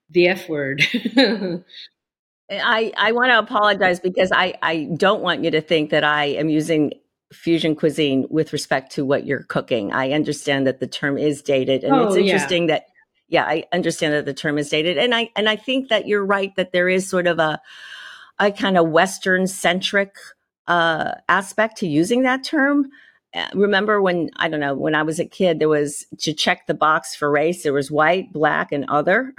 the 0.09 0.27
F 0.27 0.47
word. 0.49 0.83
I, 2.51 2.91
I 2.97 3.11
want 3.11 3.31
to 3.31 3.39
apologize 3.39 3.99
because 3.99 4.31
I, 4.31 4.55
I 4.63 4.89
don't 4.97 5.21
want 5.21 5.43
you 5.43 5.51
to 5.51 5.61
think 5.61 5.91
that 5.91 6.03
I 6.03 6.25
am 6.25 6.49
using 6.49 6.93
fusion 7.31 7.75
cuisine 7.75 8.25
with 8.29 8.53
respect 8.53 8.91
to 8.93 9.05
what 9.05 9.25
you're 9.25 9.43
cooking. 9.43 9.93
I 9.93 10.11
understand 10.11 10.65
that 10.65 10.79
the 10.79 10.87
term 10.87 11.17
is 11.17 11.43
dated 11.43 11.83
and 11.83 11.93
oh, 11.93 12.07
it's 12.07 12.15
interesting 12.15 12.67
yeah. 12.67 12.75
that 12.75 12.85
yeah, 13.27 13.43
I 13.43 13.65
understand 13.71 14.15
that 14.15 14.25
the 14.25 14.33
term 14.33 14.57
is 14.57 14.69
dated. 14.69 14.97
And 14.97 15.13
I 15.13 15.29
and 15.35 15.47
I 15.47 15.55
think 15.55 15.89
that 15.89 16.07
you're 16.07 16.25
right 16.25 16.55
that 16.55 16.71
there 16.71 16.89
is 16.89 17.07
sort 17.07 17.27
of 17.27 17.37
a 17.37 17.61
a 18.39 18.51
kind 18.51 18.77
of 18.77 18.89
Western 18.89 19.47
centric 19.47 20.15
uh, 20.67 21.15
aspect 21.27 21.77
to 21.77 21.87
using 21.87 22.23
that 22.23 22.43
term. 22.43 22.89
Uh, 23.33 23.47
remember 23.53 24.01
when 24.01 24.29
I 24.37 24.49
don't 24.49 24.59
know 24.59 24.73
when 24.73 24.95
I 24.95 25.03
was 25.03 25.19
a 25.19 25.25
kid, 25.25 25.59
there 25.59 25.69
was 25.69 26.05
to 26.19 26.33
check 26.33 26.67
the 26.67 26.73
box 26.73 27.15
for 27.15 27.29
race. 27.29 27.63
There 27.63 27.73
was 27.73 27.91
white, 27.91 28.31
black, 28.33 28.71
and 28.71 28.85
other. 28.89 29.33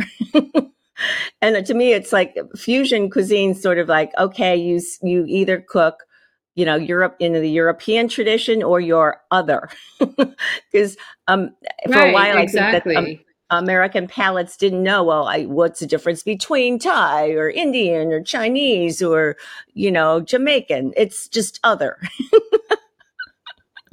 and 1.42 1.66
to 1.66 1.74
me, 1.74 1.92
it's 1.92 2.12
like 2.12 2.36
fusion 2.56 3.10
cuisine. 3.10 3.54
Sort 3.54 3.78
of 3.78 3.88
like 3.88 4.12
okay, 4.16 4.56
you 4.56 4.80
you 5.02 5.24
either 5.26 5.60
cook 5.60 6.04
you 6.54 6.64
know 6.64 6.76
Europe 6.76 7.16
in 7.18 7.32
the 7.32 7.48
European 7.48 8.08
tradition 8.08 8.62
or 8.62 8.80
you're 8.80 9.20
other 9.30 9.70
because 9.98 10.96
um, 11.26 11.50
for 11.86 11.92
right, 11.92 12.10
a 12.10 12.12
while 12.12 12.38
exactly. 12.38 12.96
I 12.96 13.04
think 13.04 13.18
that 13.18 13.22
um, 13.22 13.26
American 13.50 14.06
palates 14.06 14.56
didn't 14.56 14.82
know 14.82 15.02
well 15.04 15.26
I, 15.26 15.44
what's 15.44 15.80
the 15.80 15.86
difference 15.86 16.22
between 16.22 16.78
Thai 16.78 17.30
or 17.30 17.50
Indian 17.50 18.12
or 18.12 18.22
Chinese 18.22 19.02
or 19.02 19.36
you 19.74 19.90
know 19.90 20.20
Jamaican? 20.20 20.92
It's 20.96 21.28
just 21.28 21.60
other. 21.64 21.98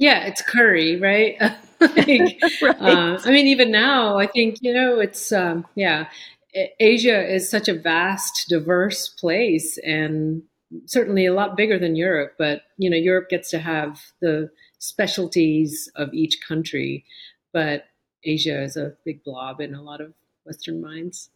Yeah 0.00 0.26
it's 0.26 0.40
curry 0.42 0.94
right, 1.00 1.36
like, 1.80 2.08
right. 2.62 2.80
Uh, 2.80 3.18
I 3.24 3.30
mean 3.32 3.48
even 3.48 3.72
now 3.72 4.16
I 4.16 4.28
think 4.28 4.58
you 4.60 4.72
know 4.72 5.00
it's 5.00 5.32
um, 5.32 5.66
yeah 5.74 6.06
Asia 6.78 7.28
is 7.28 7.50
such 7.50 7.68
a 7.68 7.74
vast 7.74 8.46
diverse 8.48 9.08
place 9.08 9.76
and 9.78 10.42
certainly 10.86 11.26
a 11.26 11.32
lot 11.32 11.56
bigger 11.56 11.78
than 11.78 11.96
Europe, 11.96 12.34
but 12.38 12.62
you 12.76 12.90
know, 12.90 12.96
Europe 12.96 13.28
gets 13.28 13.50
to 13.50 13.58
have 13.58 14.00
the 14.20 14.50
specialties 14.78 15.90
of 15.96 16.12
each 16.12 16.38
country, 16.46 17.04
but 17.52 17.84
Asia 18.28 18.62
is 18.62 18.76
a 18.76 18.92
big 19.04 19.24
blob 19.24 19.60
in 19.60 19.74
a 19.74 19.82
lot 19.82 20.00
of 20.00 20.12
Western 20.44 20.80
minds. 20.80 21.30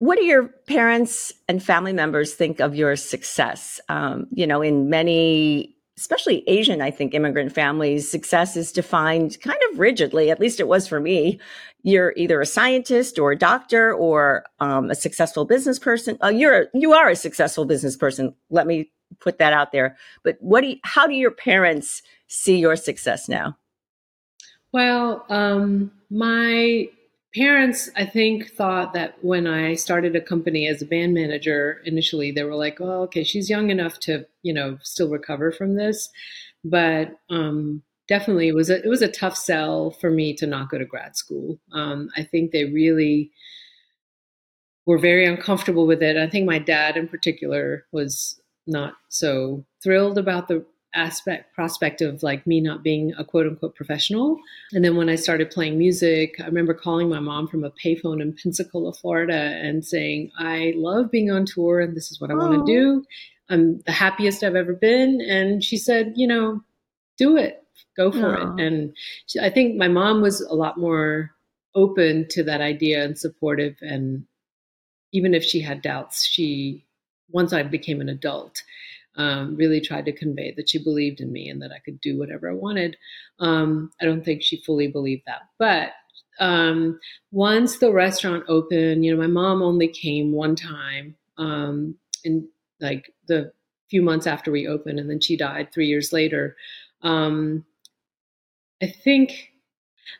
What 0.00 0.18
do 0.18 0.24
your 0.24 0.48
parents 0.68 1.32
and 1.48 1.62
family 1.62 1.92
members 1.92 2.34
think 2.34 2.60
of 2.60 2.76
your 2.76 2.94
success? 2.94 3.80
Um, 3.88 4.28
you 4.30 4.46
know, 4.46 4.62
in 4.62 4.88
many 4.88 5.74
especially 5.98 6.44
Asian, 6.46 6.80
I 6.80 6.92
think, 6.92 7.12
immigrant 7.12 7.52
families, 7.52 8.08
success 8.08 8.56
is 8.56 8.70
defined 8.70 9.36
kind 9.40 9.58
of 9.70 9.80
rigidly, 9.80 10.30
at 10.30 10.38
least 10.38 10.60
it 10.60 10.68
was 10.68 10.86
for 10.86 11.00
me. 11.00 11.40
You're 11.82 12.14
either 12.16 12.40
a 12.40 12.46
scientist 12.46 13.18
or 13.18 13.32
a 13.32 13.38
doctor 13.38 13.92
or 13.92 14.44
um, 14.60 14.90
a 14.90 14.94
successful 14.94 15.44
business 15.44 15.78
person. 15.78 16.16
Uh, 16.22 16.28
you're, 16.28 16.66
you 16.72 16.92
are 16.92 17.08
a 17.08 17.16
successful 17.16 17.64
business 17.64 17.96
person. 17.96 18.32
Let 18.48 18.68
me 18.68 18.92
put 19.18 19.38
that 19.38 19.52
out 19.52 19.72
there. 19.72 19.96
But 20.22 20.36
what 20.38 20.60
do 20.60 20.68
you, 20.68 20.76
how 20.84 21.08
do 21.08 21.14
your 21.14 21.32
parents 21.32 22.02
see 22.28 22.58
your 22.58 22.76
success 22.76 23.28
now? 23.28 23.56
Well, 24.72 25.24
um, 25.30 25.92
my 26.10 26.88
parents, 27.34 27.90
I 27.96 28.04
think, 28.04 28.50
thought 28.50 28.92
that 28.94 29.22
when 29.24 29.46
I 29.46 29.74
started 29.74 30.16
a 30.16 30.20
company 30.20 30.66
as 30.66 30.82
a 30.82 30.86
band 30.86 31.14
manager 31.14 31.80
initially, 31.84 32.30
they 32.32 32.44
were 32.44 32.54
like, 32.54 32.80
"Oh, 32.80 33.02
okay, 33.04 33.24
she's 33.24 33.50
young 33.50 33.70
enough 33.70 33.98
to, 34.00 34.26
you 34.42 34.52
know, 34.52 34.78
still 34.82 35.08
recover 35.08 35.52
from 35.52 35.74
this." 35.74 36.10
But 36.64 37.18
um, 37.30 37.82
definitely, 38.08 38.48
it 38.48 38.54
was 38.54 38.70
a 38.70 38.82
it 38.84 38.88
was 38.88 39.02
a 39.02 39.08
tough 39.10 39.36
sell 39.36 39.90
for 39.92 40.10
me 40.10 40.34
to 40.34 40.46
not 40.46 40.70
go 40.70 40.78
to 40.78 40.84
grad 40.84 41.16
school. 41.16 41.58
Um, 41.72 42.10
I 42.16 42.22
think 42.24 42.50
they 42.52 42.64
really 42.64 43.30
were 44.86 44.98
very 44.98 45.26
uncomfortable 45.26 45.86
with 45.86 46.02
it. 46.02 46.16
I 46.16 46.28
think 46.28 46.46
my 46.46 46.58
dad, 46.58 46.96
in 46.96 47.08
particular, 47.08 47.84
was 47.92 48.40
not 48.66 48.94
so 49.08 49.64
thrilled 49.82 50.18
about 50.18 50.48
the 50.48 50.64
aspect 50.94 51.54
prospect 51.54 52.00
of 52.00 52.22
like 52.22 52.46
me 52.46 52.60
not 52.60 52.82
being 52.82 53.12
a 53.18 53.24
quote 53.24 53.46
unquote 53.46 53.74
professional. 53.74 54.38
And 54.72 54.84
then 54.84 54.96
when 54.96 55.08
I 55.08 55.16
started 55.16 55.50
playing 55.50 55.78
music, 55.78 56.36
I 56.40 56.46
remember 56.46 56.74
calling 56.74 57.08
my 57.08 57.20
mom 57.20 57.46
from 57.48 57.64
a 57.64 57.70
payphone 57.70 58.22
in 58.22 58.32
Pensacola, 58.32 58.92
Florida, 58.92 59.34
and 59.34 59.84
saying, 59.84 60.30
"I 60.38 60.72
love 60.76 61.10
being 61.10 61.30
on 61.30 61.44
tour, 61.46 61.80
and 61.80 61.96
this 61.96 62.10
is 62.10 62.20
what 62.20 62.30
I 62.30 62.34
want 62.34 62.54
to 62.54 62.60
oh. 62.62 62.66
do. 62.66 63.04
I'm 63.50 63.80
the 63.86 63.92
happiest 63.92 64.42
I've 64.42 64.56
ever 64.56 64.74
been." 64.74 65.20
And 65.20 65.62
she 65.62 65.76
said, 65.76 66.14
"You 66.16 66.26
know, 66.26 66.62
do 67.16 67.36
it, 67.36 67.62
go 67.96 68.10
for 68.10 68.36
Aww. 68.36 68.58
it." 68.58 68.64
And 68.64 68.96
she, 69.26 69.40
I 69.40 69.50
think 69.50 69.76
my 69.76 69.88
mom 69.88 70.22
was 70.22 70.40
a 70.40 70.54
lot 70.54 70.78
more 70.78 71.32
open 71.74 72.26
to 72.30 72.42
that 72.44 72.60
idea 72.60 73.04
and 73.04 73.18
supportive. 73.18 73.76
And 73.82 74.24
even 75.12 75.34
if 75.34 75.44
she 75.44 75.60
had 75.60 75.82
doubts, 75.82 76.24
she 76.24 76.84
once 77.30 77.52
I 77.52 77.62
became 77.62 78.00
an 78.00 78.08
adult 78.08 78.62
um, 79.18 79.56
really 79.56 79.80
tried 79.80 80.06
to 80.06 80.12
convey 80.12 80.54
that 80.56 80.70
she 80.70 80.82
believed 80.82 81.20
in 81.20 81.30
me 81.30 81.48
and 81.48 81.60
that 81.60 81.72
I 81.72 81.80
could 81.80 82.00
do 82.00 82.16
whatever 82.18 82.48
I 82.48 82.54
wanted. 82.54 82.96
Um, 83.40 83.90
I 84.00 84.04
don't 84.04 84.24
think 84.24 84.42
she 84.42 84.62
fully 84.62 84.86
believed 84.86 85.24
that. 85.26 85.42
But 85.58 85.90
um, 86.40 86.98
once 87.32 87.78
the 87.78 87.92
restaurant 87.92 88.44
opened, 88.48 89.04
you 89.04 89.14
know, 89.14 89.20
my 89.20 89.26
mom 89.26 89.60
only 89.60 89.88
came 89.88 90.32
one 90.32 90.54
time 90.54 91.16
um, 91.36 91.96
in 92.24 92.48
like 92.80 93.12
the 93.26 93.52
few 93.90 94.02
months 94.02 94.26
after 94.26 94.52
we 94.52 94.68
opened, 94.68 95.00
and 95.00 95.10
then 95.10 95.20
she 95.20 95.36
died 95.36 95.72
three 95.72 95.88
years 95.88 96.12
later. 96.12 96.56
Um, 97.02 97.64
I 98.80 98.86
think 98.86 99.52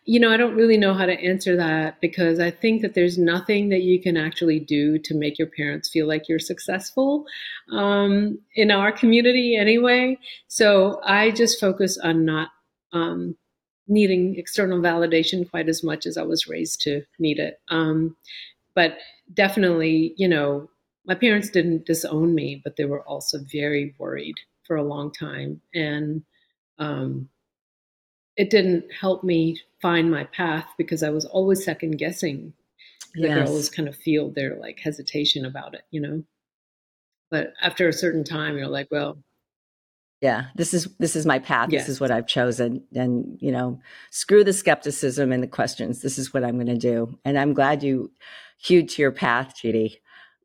you 0.04 0.18
know, 0.20 0.30
I 0.30 0.36
don't 0.36 0.54
really 0.54 0.76
know 0.76 0.94
how 0.94 1.06
to 1.06 1.20
answer 1.20 1.56
that 1.56 2.00
because 2.00 2.40
I 2.40 2.50
think 2.50 2.82
that 2.82 2.94
there's 2.94 3.18
nothing 3.18 3.68
that 3.70 3.82
you 3.82 4.00
can 4.00 4.16
actually 4.16 4.60
do 4.60 4.98
to 4.98 5.14
make 5.14 5.38
your 5.38 5.48
parents 5.48 5.88
feel 5.88 6.06
like 6.06 6.28
you're 6.28 6.38
successful 6.38 7.26
um, 7.72 8.38
in 8.54 8.70
our 8.70 8.92
community 8.92 9.56
anyway. 9.56 10.18
So 10.48 11.00
I 11.04 11.30
just 11.30 11.60
focus 11.60 11.98
on 11.98 12.24
not 12.24 12.50
um, 12.92 13.36
needing 13.86 14.36
external 14.36 14.80
validation 14.80 15.48
quite 15.48 15.68
as 15.68 15.82
much 15.82 16.06
as 16.06 16.16
I 16.16 16.22
was 16.22 16.46
raised 16.46 16.80
to 16.82 17.02
need 17.18 17.38
it. 17.38 17.60
Um, 17.68 18.16
but 18.74 18.98
definitely, 19.32 20.14
you 20.16 20.28
know, 20.28 20.68
my 21.06 21.14
parents 21.14 21.50
didn't 21.50 21.86
disown 21.86 22.34
me, 22.34 22.60
but 22.62 22.76
they 22.76 22.84
were 22.84 23.02
also 23.02 23.38
very 23.50 23.94
worried 23.98 24.36
for 24.66 24.76
a 24.76 24.82
long 24.82 25.10
time. 25.10 25.60
And, 25.74 26.22
um, 26.78 27.28
it 28.38 28.50
didn't 28.50 28.84
help 28.92 29.24
me 29.24 29.60
find 29.82 30.10
my 30.10 30.24
path 30.24 30.66
because 30.78 31.02
I 31.02 31.10
was 31.10 31.26
always 31.26 31.64
second 31.64 31.98
guessing. 31.98 32.54
Yes. 33.14 33.36
I 33.36 33.50
always 33.50 33.68
kind 33.68 33.88
of 33.88 33.96
feel 33.96 34.30
their 34.30 34.56
like 34.56 34.78
hesitation 34.78 35.44
about 35.44 35.74
it, 35.74 35.82
you 35.90 36.00
know. 36.00 36.22
But 37.30 37.52
after 37.60 37.88
a 37.88 37.92
certain 37.92 38.24
time, 38.24 38.56
you're 38.56 38.68
like, 38.68 38.88
well, 38.90 39.18
yeah, 40.20 40.46
this 40.54 40.72
is 40.72 40.88
this 40.98 41.16
is 41.16 41.26
my 41.26 41.40
path. 41.40 41.70
Yes. 41.72 41.82
This 41.82 41.96
is 41.96 42.00
what 42.00 42.12
I've 42.12 42.28
chosen, 42.28 42.84
and 42.94 43.38
you 43.40 43.50
know, 43.50 43.80
screw 44.10 44.44
the 44.44 44.52
skepticism 44.52 45.32
and 45.32 45.42
the 45.42 45.48
questions. 45.48 46.00
This 46.00 46.16
is 46.16 46.32
what 46.32 46.44
I'm 46.44 46.54
going 46.54 46.66
to 46.66 46.76
do, 46.76 47.18
and 47.24 47.38
I'm 47.38 47.54
glad 47.54 47.82
you 47.82 48.12
hewed 48.58 48.88
to 48.90 49.02
your 49.02 49.12
path, 49.12 49.54
Cheetie 49.56 49.96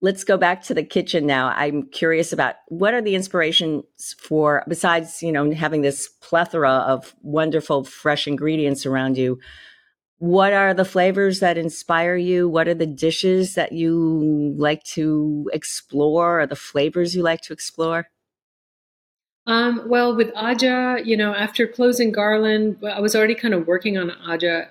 let's 0.03 0.25
go 0.25 0.35
back 0.35 0.61
to 0.61 0.73
the 0.73 0.83
kitchen 0.83 1.25
now. 1.25 1.47
I'm 1.55 1.87
curious 1.87 2.33
about 2.33 2.55
what 2.67 2.93
are 2.93 3.01
the 3.01 3.15
inspirations 3.15 3.85
for, 4.19 4.63
besides, 4.67 5.23
you 5.23 5.31
know, 5.31 5.49
having 5.51 5.81
this 5.81 6.09
plethora 6.21 6.69
of 6.69 7.15
wonderful, 7.21 7.85
fresh 7.85 8.27
ingredients 8.27 8.85
around 8.85 9.17
you. 9.17 9.39
What 10.17 10.51
are 10.51 10.73
the 10.73 10.83
flavors 10.85 11.39
that 11.39 11.57
inspire 11.57 12.17
you? 12.17 12.49
What 12.49 12.67
are 12.67 12.73
the 12.73 12.85
dishes 12.85 13.55
that 13.55 13.71
you 13.71 14.53
like 14.57 14.83
to 14.95 15.49
explore 15.53 16.41
or 16.41 16.47
the 16.47 16.55
flavors 16.57 17.15
you 17.15 17.23
like 17.23 17.41
to 17.41 17.53
explore? 17.53 18.07
Um, 19.45 19.81
well, 19.87 20.15
with 20.15 20.33
Ajja, 20.35 21.05
you 21.05 21.17
know, 21.17 21.35
after 21.35 21.67
closing 21.67 22.13
Garland, 22.13 22.77
I 22.85 23.01
was 23.01 23.13
already 23.13 23.35
kind 23.35 23.53
of 23.53 23.67
working 23.67 23.97
on 23.97 24.11
Ajja. 24.25 24.67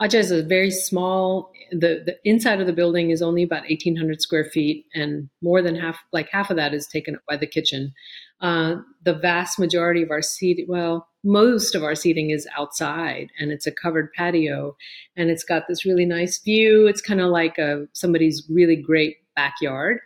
Ajja 0.00 0.14
is 0.14 0.30
a 0.30 0.42
very 0.42 0.70
small. 0.70 1.50
The 1.72 2.02
the 2.04 2.16
inside 2.24 2.60
of 2.60 2.66
the 2.66 2.72
building 2.72 3.10
is 3.10 3.20
only 3.22 3.42
about 3.42 3.68
eighteen 3.68 3.96
hundred 3.96 4.22
square 4.22 4.44
feet, 4.44 4.86
and 4.94 5.28
more 5.42 5.60
than 5.60 5.74
half, 5.74 5.98
like 6.12 6.28
half 6.30 6.50
of 6.50 6.56
that, 6.56 6.72
is 6.72 6.86
taken 6.86 7.16
up 7.16 7.22
by 7.28 7.36
the 7.36 7.46
kitchen. 7.46 7.92
Uh, 8.40 8.76
the 9.04 9.14
vast 9.14 9.58
majority 9.58 10.02
of 10.02 10.10
our 10.10 10.22
seating, 10.22 10.66
well, 10.68 11.08
most 11.24 11.74
of 11.74 11.82
our 11.82 11.94
seating 11.94 12.30
is 12.30 12.46
outside, 12.56 13.30
and 13.38 13.50
it's 13.50 13.66
a 13.66 13.72
covered 13.72 14.12
patio, 14.12 14.76
and 15.16 15.30
it's 15.30 15.44
got 15.44 15.66
this 15.66 15.84
really 15.84 16.04
nice 16.04 16.38
view. 16.38 16.86
It's 16.86 17.00
kind 17.00 17.20
of 17.20 17.30
like 17.30 17.58
a 17.58 17.86
somebody's 17.92 18.44
really 18.48 18.76
great 18.76 19.16
backyard. 19.34 19.98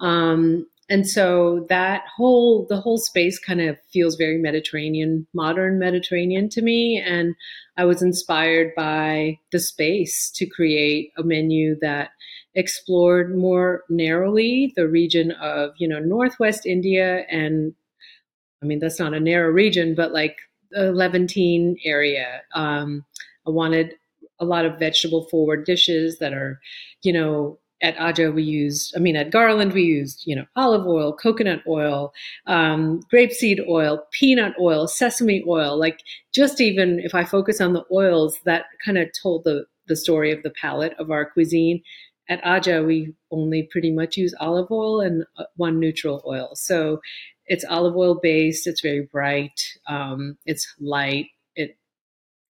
Um, 0.00 0.66
and 0.94 1.08
so 1.08 1.66
that 1.68 2.04
whole 2.16 2.66
the 2.68 2.80
whole 2.80 2.98
space 2.98 3.36
kind 3.36 3.60
of 3.60 3.76
feels 3.92 4.14
very 4.14 4.38
mediterranean 4.38 5.26
modern 5.34 5.76
mediterranean 5.76 6.48
to 6.50 6.62
me. 6.62 7.02
And 7.04 7.34
i 7.76 7.84
was 7.84 8.00
inspired 8.00 8.72
by 8.76 9.40
the 9.50 9.58
space 9.58 10.30
to 10.36 10.46
create 10.46 11.10
a 11.18 11.24
menu 11.24 11.76
that 11.80 12.10
explored 12.54 13.36
more 13.36 13.82
narrowly 13.88 14.72
the 14.76 14.86
region 14.86 15.32
of 15.32 15.72
you 15.78 15.88
know 15.88 15.98
northwest 15.98 16.64
india 16.64 17.24
and 17.28 17.74
i 18.62 18.66
mean 18.66 18.78
that's 18.78 19.00
not 19.00 19.14
a 19.14 19.18
narrow 19.18 19.50
region 19.50 19.96
but 19.96 20.12
like 20.12 20.36
the 20.70 20.92
levantine 20.92 21.76
area. 21.84 22.42
Um, 22.54 23.04
i 23.48 23.50
wanted 23.50 23.94
a 24.38 24.44
lot 24.44 24.64
of 24.64 24.78
vegetable 24.78 25.26
forward 25.28 25.64
dishes 25.64 26.20
that 26.20 26.32
are 26.32 26.60
you 27.02 27.12
know 27.12 27.58
at 27.84 27.96
Ajja, 27.98 28.34
we 28.34 28.42
used, 28.42 28.96
I 28.96 28.98
mean, 28.98 29.14
at 29.14 29.30
Garland, 29.30 29.74
we 29.74 29.82
used, 29.82 30.22
you 30.26 30.34
know, 30.34 30.46
olive 30.56 30.86
oil, 30.86 31.14
coconut 31.14 31.60
oil, 31.68 32.14
um, 32.46 33.02
grapeseed 33.12 33.60
oil, 33.68 34.02
peanut 34.10 34.54
oil, 34.58 34.88
sesame 34.88 35.44
oil. 35.46 35.78
Like, 35.78 36.00
just 36.32 36.62
even 36.62 36.98
if 37.00 37.14
I 37.14 37.24
focus 37.24 37.60
on 37.60 37.74
the 37.74 37.84
oils, 37.92 38.38
that 38.46 38.64
kind 38.82 38.96
of 38.96 39.10
told 39.22 39.44
the, 39.44 39.66
the 39.86 39.96
story 39.96 40.32
of 40.32 40.42
the 40.42 40.50
palette 40.50 40.94
of 40.98 41.10
our 41.10 41.30
cuisine. 41.30 41.82
At 42.30 42.42
Ajja, 42.42 42.86
we 42.86 43.12
only 43.30 43.68
pretty 43.70 43.92
much 43.92 44.16
use 44.16 44.34
olive 44.40 44.70
oil 44.70 45.02
and 45.02 45.26
uh, 45.36 45.44
one 45.56 45.78
neutral 45.78 46.22
oil. 46.26 46.52
So 46.54 47.02
it's 47.46 47.66
olive 47.68 47.96
oil 47.96 48.14
based, 48.14 48.66
it's 48.66 48.80
very 48.80 49.02
bright, 49.12 49.60
um, 49.86 50.38
it's 50.46 50.66
light, 50.80 51.26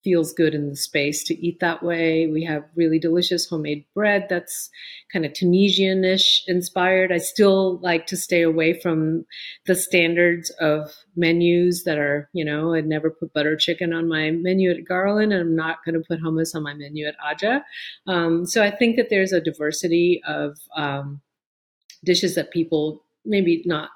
feels 0.04 0.32
good 0.34 0.54
in 0.54 0.68
the 0.68 0.76
space 0.76 1.24
to 1.24 1.34
eat 1.34 1.58
that 1.60 1.82
way. 1.82 2.26
We 2.26 2.44
have 2.44 2.62
really 2.76 2.98
delicious 2.98 3.48
homemade 3.48 3.86
bread 3.94 4.26
that's 4.28 4.70
kind 5.10 5.24
of 5.24 5.32
Tunisian-ish 5.32 6.44
inspired. 6.46 7.10
I 7.10 7.18
still 7.18 7.78
like 7.78 8.06
to 8.08 8.16
stay 8.16 8.42
away 8.42 8.78
from 8.78 9.24
the 9.66 9.74
standards 9.74 10.50
of 10.60 10.92
menus 11.16 11.84
that 11.84 11.98
are, 11.98 12.28
you 12.34 12.44
know, 12.44 12.74
I'd 12.74 12.86
never 12.86 13.10
put 13.10 13.32
butter 13.32 13.56
chicken 13.56 13.92
on 13.94 14.08
my 14.08 14.30
menu 14.30 14.70
at 14.70 14.84
Garland, 14.84 15.32
and 15.32 15.40
I'm 15.40 15.56
not 15.56 15.78
going 15.84 15.94
to 15.94 16.06
put 16.06 16.20
hummus 16.20 16.54
on 16.54 16.62
my 16.62 16.74
menu 16.74 17.06
at 17.06 17.16
Ajja. 17.18 17.62
Um, 18.06 18.46
so 18.46 18.62
I 18.62 18.70
think 18.70 18.96
that 18.96 19.08
there's 19.08 19.32
a 19.32 19.40
diversity 19.40 20.20
of 20.26 20.58
um, 20.76 21.22
dishes 22.04 22.34
that 22.34 22.50
people 22.50 23.02
maybe 23.24 23.62
not 23.64 23.88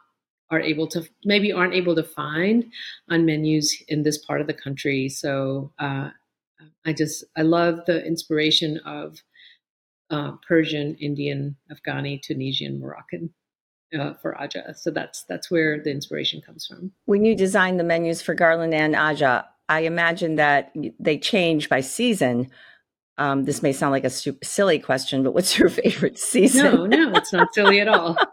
are 0.51 0.61
able 0.61 0.87
to 0.89 1.07
maybe 1.25 1.53
aren't 1.53 1.75
able 1.75 1.95
to 1.95 2.03
find 2.03 2.65
on 3.11 3.27
menus 3.27 3.83
in 3.89 4.03
this 4.03 4.19
part 4.19 4.41
of 4.41 4.47
the 4.47 4.55
country. 4.55 5.09
So 5.09 5.73
uh, 5.79 6.11
I 6.85 6.93
just 6.93 7.25
I 7.37 7.43
love 7.43 7.81
the 7.87 8.05
inspiration 8.05 8.79
of 8.87 9.23
uh, 10.11 10.33
Persian, 10.47 10.97
Indian, 10.97 11.57
Afghani, 11.71 12.21
Tunisian, 12.23 12.81
Moroccan 12.81 13.31
uh, 13.99 14.15
for 14.15 14.37
Ajja. 14.41 14.77
So 14.77 14.91
that's 14.91 15.25
that's 15.25 15.51
where 15.51 15.83
the 15.83 15.91
inspiration 15.91 16.41
comes 16.41 16.67
from. 16.67 16.93
When 17.05 17.25
you 17.25 17.35
design 17.35 17.77
the 17.77 17.85
menus 17.85 18.23
for 18.23 18.35
Garland 18.35 18.75
and 18.75 18.95
Ajja, 18.95 19.45
I 19.69 19.81
imagine 19.81 20.37
that 20.37 20.75
they 20.99 21.19
change 21.19 21.69
by 21.69 21.81
season. 21.81 22.51
Um, 23.19 23.45
this 23.45 23.63
may 23.63 23.73
sound 23.73 23.93
like 23.93 24.05
a 24.05 24.11
super 24.11 24.45
silly 24.45 24.79
question, 24.79 25.23
but 25.23 25.35
what's 25.35 25.59
your 25.59 25.69
favorite 25.69 26.19
season? 26.19 26.65
No, 26.65 26.87
no, 26.87 27.13
it's 27.15 27.33
not 27.33 27.53
silly 27.53 27.81
at 27.81 27.89
all. 27.89 28.17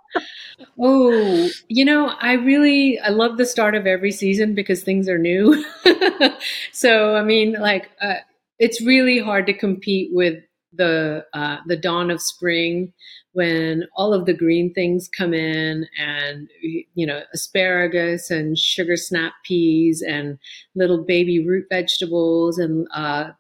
Oh, 0.80 1.50
you 1.68 1.84
know, 1.84 2.10
I 2.22 2.34
really 2.34 3.00
I 3.00 3.10
love 3.10 3.38
the 3.38 3.46
start 3.46 3.76
of 3.76 3.86
every 3.86 4.12
season 4.12 4.56
because 4.56 4.84
things 4.84 5.10
are 5.10 5.18
new. 5.18 5.64
so, 6.72 7.16
I 7.16 7.24
mean, 7.24 7.54
like 7.54 7.90
uh, 8.02 8.16
it's 8.60 8.82
really 8.82 9.20
hard 9.20 9.46
to 9.48 9.54
compete 9.54 10.10
with 10.14 10.42
the 10.74 11.26
uh, 11.34 11.58
the 11.68 11.76
dawn 11.78 12.10
of 12.10 12.22
spring 12.22 12.94
when 13.34 13.84
all 13.98 14.14
of 14.14 14.26
the 14.26 14.34
green 14.34 14.74
things 14.74 15.10
come 15.10 15.34
in 15.34 15.88
and 15.98 16.50
you 16.62 17.06
know 17.06 17.22
asparagus 17.34 18.30
and 18.30 18.58
sugar 18.58 18.96
snap 18.98 19.34
peas 19.46 20.02
and 20.02 20.38
little 20.74 21.04
baby 21.04 21.46
root 21.46 21.66
vegetables 21.70 22.58
and 22.58 22.88
uh, 22.94 23.32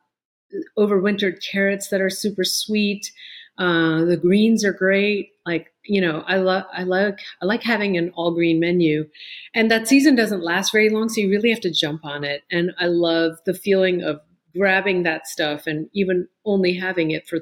overwintered 0.78 1.38
carrots 1.52 1.90
that 1.90 2.02
are 2.02 2.10
super 2.10 2.44
sweet. 2.44 3.12
Uh, 3.58 4.04
the 4.06 4.18
greens 4.18 4.64
are 4.66 4.74
great. 4.74 5.32
Like 5.46 5.74
you 5.86 6.02
know, 6.02 6.24
I 6.28 6.38
love 6.38 6.64
I 6.74 6.84
like 6.84 7.20
I 7.42 7.46
like 7.46 7.64
having 7.64 7.98
an 7.98 8.12
all 8.16 8.32
green 8.32 8.60
menu, 8.60 9.08
and 9.54 9.70
that 9.72 9.88
season 9.88 10.16
doesn't 10.16 10.44
last 10.44 10.72
very 10.72 10.90
long, 10.90 11.10
so 11.10 11.22
you 11.22 11.30
really 11.30 11.52
have 11.52 11.62
to 11.62 11.72
jump 11.72 12.06
on 12.06 12.24
it. 12.24 12.44
And 12.52 12.72
I 12.80 12.88
love 12.88 13.38
the 13.46 13.54
feeling 13.54 14.02
of 14.04 14.20
grabbing 14.56 15.04
that 15.04 15.28
stuff 15.28 15.68
and 15.68 15.90
even 15.94 16.28
only 16.46 16.74
having 16.74 17.12
it 17.12 17.28
for 17.28 17.40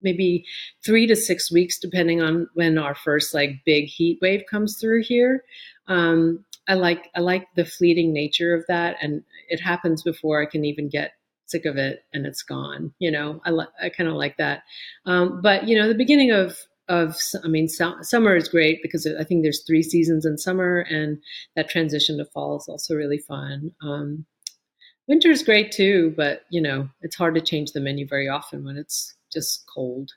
maybe 0.00 0.44
three 0.84 1.06
to 1.06 1.16
six 1.16 1.50
weeks, 1.50 1.78
depending 1.78 2.20
on 2.20 2.48
when 2.54 2.78
our 2.78 2.94
first 2.94 3.34
like 3.34 3.50
big 3.64 3.86
heat 3.86 4.18
wave 4.20 4.42
comes 4.50 4.78
through 4.80 5.02
here. 5.02 5.44
Um, 5.86 6.44
I 6.68 6.74
like 6.74 7.10
I 7.14 7.20
like 7.20 7.48
the 7.56 7.64
fleeting 7.64 8.12
nature 8.12 8.54
of 8.54 8.64
that, 8.68 8.96
and 9.02 9.22
it 9.48 9.60
happens 9.60 10.02
before 10.02 10.40
I 10.40 10.46
can 10.46 10.64
even 10.64 10.88
get 10.88 11.12
sick 11.46 11.66
of 11.66 11.76
it 11.76 12.04
and 12.12 12.26
it's 12.26 12.42
gone. 12.42 12.92
You 12.98 13.10
know, 13.10 13.40
I, 13.44 13.50
li- 13.50 13.66
I 13.80 13.90
kind 13.90 14.08
of 14.08 14.16
like 14.16 14.38
that. 14.38 14.62
Um, 15.04 15.40
but 15.42 15.68
you 15.68 15.78
know, 15.78 15.86
the 15.86 15.94
beginning 15.94 16.30
of 16.30 16.56
of 16.92 17.16
I 17.42 17.48
mean, 17.48 17.68
summer 17.68 18.36
is 18.36 18.48
great 18.48 18.80
because 18.82 19.06
I 19.06 19.24
think 19.24 19.42
there's 19.42 19.64
three 19.66 19.82
seasons 19.82 20.26
in 20.26 20.36
summer, 20.36 20.80
and 20.90 21.18
that 21.56 21.70
transition 21.70 22.18
to 22.18 22.26
fall 22.26 22.58
is 22.58 22.66
also 22.68 22.94
really 22.94 23.18
fun. 23.18 23.70
Um, 23.82 24.26
winter 25.08 25.30
is 25.30 25.42
great 25.42 25.72
too, 25.72 26.12
but 26.16 26.42
you 26.50 26.60
know, 26.60 26.88
it's 27.00 27.16
hard 27.16 27.34
to 27.34 27.40
change 27.40 27.72
the 27.72 27.80
menu 27.80 28.06
very 28.06 28.28
often 28.28 28.64
when 28.64 28.76
it's 28.76 29.14
just 29.32 29.64
cold. 29.74 30.10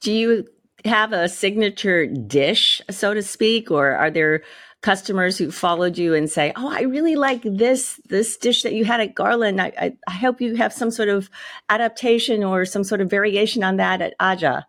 Do 0.00 0.12
you 0.12 0.46
have 0.84 1.12
a 1.12 1.28
signature 1.28 2.06
dish, 2.06 2.80
so 2.88 3.12
to 3.12 3.22
speak, 3.22 3.72
or 3.72 3.90
are 3.92 4.10
there 4.10 4.42
customers 4.82 5.36
who 5.36 5.50
followed 5.50 5.98
you 5.98 6.14
and 6.14 6.30
say, 6.30 6.52
"Oh, 6.54 6.70
I 6.70 6.82
really 6.82 7.16
like 7.16 7.42
this 7.42 8.00
this 8.08 8.36
dish 8.36 8.62
that 8.62 8.74
you 8.74 8.84
had 8.84 9.00
at 9.00 9.16
Garland. 9.16 9.60
I, 9.60 9.72
I, 9.76 9.96
I 10.06 10.12
hope 10.12 10.40
you 10.40 10.54
have 10.54 10.72
some 10.72 10.92
sort 10.92 11.08
of 11.08 11.28
adaptation 11.68 12.44
or 12.44 12.64
some 12.64 12.84
sort 12.84 13.00
of 13.00 13.10
variation 13.10 13.64
on 13.64 13.76
that 13.78 14.00
at 14.00 14.14
Ajja." 14.20 14.62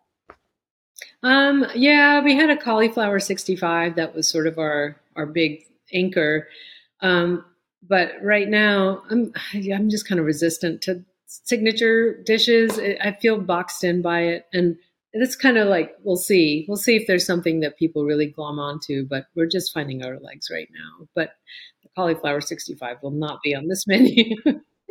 Um, 1.27 1.65
yeah, 1.75 2.21
we 2.21 2.37
had 2.37 2.49
a 2.49 2.55
cauliflower 2.55 3.19
65 3.19 3.97
that 3.97 4.15
was 4.15 4.29
sort 4.29 4.47
of 4.47 4.57
our 4.57 4.95
our 5.17 5.25
big 5.25 5.65
anchor. 5.93 6.47
Um, 7.01 7.43
but 7.85 8.13
right 8.21 8.47
now, 8.47 9.03
I'm 9.09 9.33
I'm 9.53 9.89
just 9.89 10.07
kind 10.07 10.19
of 10.19 10.25
resistant 10.25 10.81
to 10.83 11.03
signature 11.25 12.23
dishes. 12.23 12.79
I 12.79 13.11
feel 13.11 13.41
boxed 13.41 13.83
in 13.83 14.01
by 14.01 14.21
it, 14.21 14.45
and 14.53 14.77
it's 15.11 15.35
kind 15.35 15.57
of 15.57 15.67
like 15.67 15.97
we'll 16.01 16.15
see. 16.15 16.65
We'll 16.65 16.77
see 16.77 16.95
if 16.95 17.07
there's 17.07 17.25
something 17.25 17.59
that 17.59 17.77
people 17.77 18.05
really 18.05 18.27
glom 18.27 18.57
onto, 18.57 19.05
but 19.05 19.25
we're 19.35 19.47
just 19.47 19.73
finding 19.73 20.05
our 20.05 20.19
legs 20.21 20.47
right 20.49 20.69
now. 20.71 21.07
But 21.13 21.31
the 21.83 21.89
cauliflower 21.93 22.39
65 22.39 22.99
will 23.03 23.11
not 23.11 23.41
be 23.43 23.53
on 23.53 23.67
this 23.67 23.85
menu. 23.87 24.33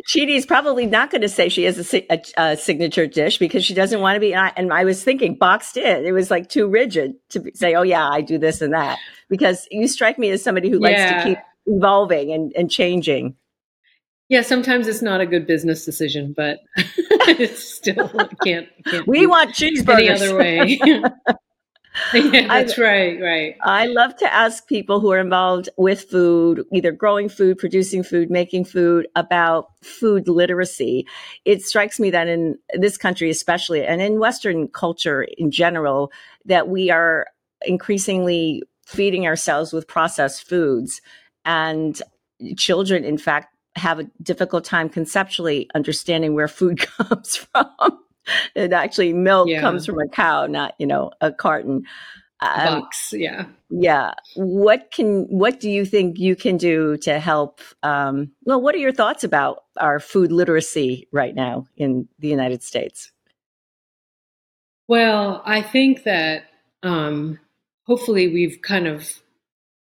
Cheetie's 0.06 0.46
probably 0.46 0.86
not 0.86 1.10
going 1.10 1.22
to 1.22 1.28
say 1.28 1.48
she 1.48 1.64
has 1.64 1.92
a, 1.92 2.12
a, 2.12 2.22
a, 2.36 2.56
signature 2.56 3.08
dish 3.08 3.38
because 3.38 3.64
she 3.64 3.74
doesn't 3.74 4.00
want 4.00 4.14
to 4.14 4.20
be. 4.20 4.32
And 4.32 4.72
I 4.72 4.84
was 4.84 5.02
thinking 5.02 5.34
boxed 5.34 5.76
in. 5.76 6.04
It 6.04 6.12
was 6.12 6.30
like 6.30 6.48
too 6.48 6.68
rigid 6.68 7.14
to 7.30 7.50
say, 7.54 7.74
"Oh 7.74 7.82
yeah, 7.82 8.08
I 8.08 8.20
do 8.20 8.38
this 8.38 8.60
and 8.60 8.72
that." 8.72 8.98
Because 9.28 9.66
you 9.70 9.88
strike 9.88 10.18
me 10.18 10.30
as 10.30 10.42
somebody 10.42 10.70
who 10.70 10.78
likes 10.78 10.98
yeah. 10.98 11.18
to 11.18 11.28
keep 11.28 11.38
evolving 11.66 12.32
and, 12.32 12.52
and 12.56 12.70
changing. 12.70 13.34
Yeah, 14.28 14.42
sometimes 14.42 14.86
it's 14.86 15.02
not 15.02 15.20
a 15.20 15.26
good 15.26 15.46
business 15.46 15.84
decision, 15.84 16.34
but 16.36 16.60
it's 16.76 17.62
still 17.62 18.08
can't, 18.44 18.68
can't. 18.84 19.06
We 19.06 19.26
want 19.26 19.54
cheeseburgers 19.54 19.98
any 19.98 20.10
other 20.10 20.36
way. 20.36 20.80
yeah, 22.14 22.46
that's 22.48 22.78
I, 22.78 22.82
right, 22.82 23.20
right. 23.20 23.56
I 23.62 23.86
love 23.86 24.16
to 24.16 24.32
ask 24.32 24.66
people 24.66 25.00
who 25.00 25.10
are 25.12 25.18
involved 25.18 25.68
with 25.76 26.02
food, 26.10 26.64
either 26.72 26.92
growing 26.92 27.28
food, 27.28 27.58
producing 27.58 28.02
food, 28.02 28.30
making 28.30 28.64
food, 28.64 29.08
about 29.16 29.68
food 29.82 30.28
literacy. 30.28 31.06
It 31.44 31.62
strikes 31.62 31.98
me 31.98 32.10
that 32.10 32.28
in 32.28 32.58
this 32.74 32.96
country, 32.96 33.30
especially, 33.30 33.84
and 33.84 34.02
in 34.02 34.20
Western 34.20 34.68
culture 34.68 35.22
in 35.38 35.50
general, 35.50 36.12
that 36.44 36.68
we 36.68 36.90
are 36.90 37.26
increasingly 37.66 38.62
feeding 38.84 39.26
ourselves 39.26 39.72
with 39.72 39.88
processed 39.88 40.48
foods. 40.48 41.00
And 41.44 42.00
children, 42.56 43.04
in 43.04 43.18
fact, 43.18 43.54
have 43.76 44.00
a 44.00 44.04
difficult 44.22 44.64
time 44.64 44.88
conceptually 44.88 45.68
understanding 45.74 46.34
where 46.34 46.48
food 46.48 46.80
comes 46.98 47.36
from. 47.36 48.05
And 48.54 48.72
actually, 48.72 49.12
milk 49.12 49.48
yeah. 49.48 49.60
comes 49.60 49.86
from 49.86 49.98
a 49.98 50.08
cow, 50.08 50.46
not 50.46 50.74
you 50.78 50.86
know 50.86 51.10
a 51.20 51.32
carton. 51.32 51.84
Um, 52.40 52.80
Box, 52.80 53.14
yeah, 53.16 53.46
yeah. 53.70 54.12
What 54.34 54.90
can 54.90 55.24
what 55.24 55.58
do 55.58 55.70
you 55.70 55.84
think 55.84 56.18
you 56.18 56.36
can 56.36 56.56
do 56.56 56.96
to 56.98 57.18
help? 57.18 57.60
Um, 57.82 58.32
well, 58.44 58.60
what 58.60 58.74
are 58.74 58.78
your 58.78 58.92
thoughts 58.92 59.24
about 59.24 59.64
our 59.78 59.98
food 59.98 60.32
literacy 60.32 61.08
right 61.12 61.34
now 61.34 61.66
in 61.76 62.08
the 62.18 62.28
United 62.28 62.62
States? 62.62 63.10
Well, 64.88 65.42
I 65.44 65.62
think 65.62 66.04
that 66.04 66.44
um, 66.82 67.40
hopefully 67.86 68.28
we've 68.28 68.60
kind 68.62 68.86
of 68.86 69.20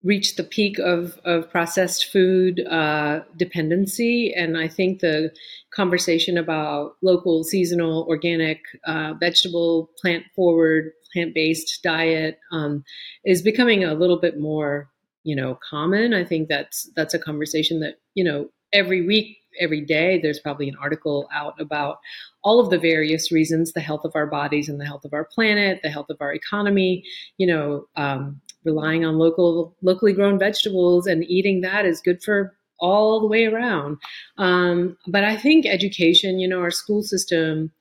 reached 0.04 0.36
the 0.36 0.44
peak 0.44 0.78
of, 0.78 1.18
of 1.24 1.50
processed 1.50 2.06
food 2.12 2.64
uh, 2.66 3.20
dependency. 3.36 4.32
And 4.32 4.56
I 4.56 4.68
think 4.68 5.00
the 5.00 5.32
conversation 5.74 6.38
about 6.38 6.96
local, 7.02 7.42
seasonal, 7.42 8.06
organic, 8.08 8.60
uh, 8.86 9.14
vegetable, 9.18 9.90
plant 10.00 10.24
forward, 10.36 10.92
plant 11.12 11.34
based 11.34 11.80
diet 11.82 12.38
um, 12.52 12.84
is 13.24 13.42
becoming 13.42 13.84
a 13.84 13.94
little 13.94 14.20
bit 14.20 14.38
more, 14.38 14.88
you 15.24 15.34
know, 15.34 15.58
common. 15.68 16.14
I 16.14 16.24
think 16.24 16.48
that's 16.48 16.88
that's 16.94 17.14
a 17.14 17.18
conversation 17.18 17.80
that 17.80 17.96
you 18.14 18.22
know 18.22 18.48
every 18.72 19.06
week, 19.06 19.38
every 19.60 19.80
day, 19.80 20.20
there's 20.20 20.38
probably 20.38 20.68
an 20.68 20.76
article 20.80 21.28
out 21.34 21.60
about 21.60 21.98
all 22.44 22.60
of 22.60 22.70
the 22.70 22.78
various 22.78 23.32
reasons 23.32 23.72
the 23.72 23.80
health 23.80 24.04
of 24.04 24.12
our 24.14 24.26
bodies 24.26 24.68
and 24.68 24.80
the 24.80 24.84
health 24.84 25.04
of 25.04 25.12
our 25.12 25.24
planet, 25.24 25.80
the 25.82 25.90
health 25.90 26.10
of 26.10 26.18
our 26.20 26.32
economy, 26.32 27.02
you 27.36 27.46
know, 27.46 27.86
um, 27.96 28.40
relying 28.68 29.04
on 29.04 29.18
local 29.18 29.74
locally 29.82 30.12
grown 30.12 30.38
vegetables 30.38 31.06
and 31.06 31.24
eating 31.24 31.62
that 31.62 31.86
is 31.86 32.00
good 32.00 32.22
for 32.22 32.54
all 32.80 33.20
the 33.20 33.26
way 33.26 33.46
around. 33.46 33.96
Um, 34.36 34.96
but 35.06 35.24
I 35.24 35.36
think 35.36 35.66
education, 35.66 36.38
you 36.38 36.46
know, 36.46 36.60
our 36.60 36.70
school 36.70 37.02
system 37.02 37.72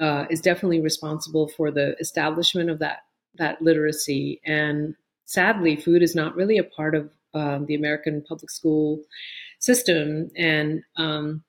uh, 0.00 0.24
is 0.30 0.40
definitely 0.40 0.80
responsible 0.80 1.48
for 1.48 1.70
the 1.70 1.96
establishment 1.98 2.70
of 2.70 2.78
that 2.78 2.98
that 3.38 3.60
literacy. 3.60 4.40
And 4.46 4.94
sadly, 5.24 5.76
food 5.76 6.02
is 6.02 6.14
not 6.14 6.36
really 6.36 6.58
a 6.58 6.64
part 6.64 6.94
of 6.94 7.10
uh, 7.34 7.58
the 7.66 7.74
American 7.74 8.24
public 8.26 8.50
school 8.50 9.02
system. 9.58 10.30
And 10.36 10.82
um, 10.96 11.42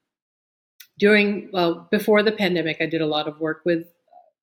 during 0.98 1.50
well 1.54 1.88
before 1.92 2.24
the 2.24 2.32
pandemic, 2.32 2.78
I 2.82 2.88
did 2.88 3.02
a 3.02 3.14
lot 3.16 3.28
of 3.28 3.40
work 3.40 3.62
with 3.64 3.86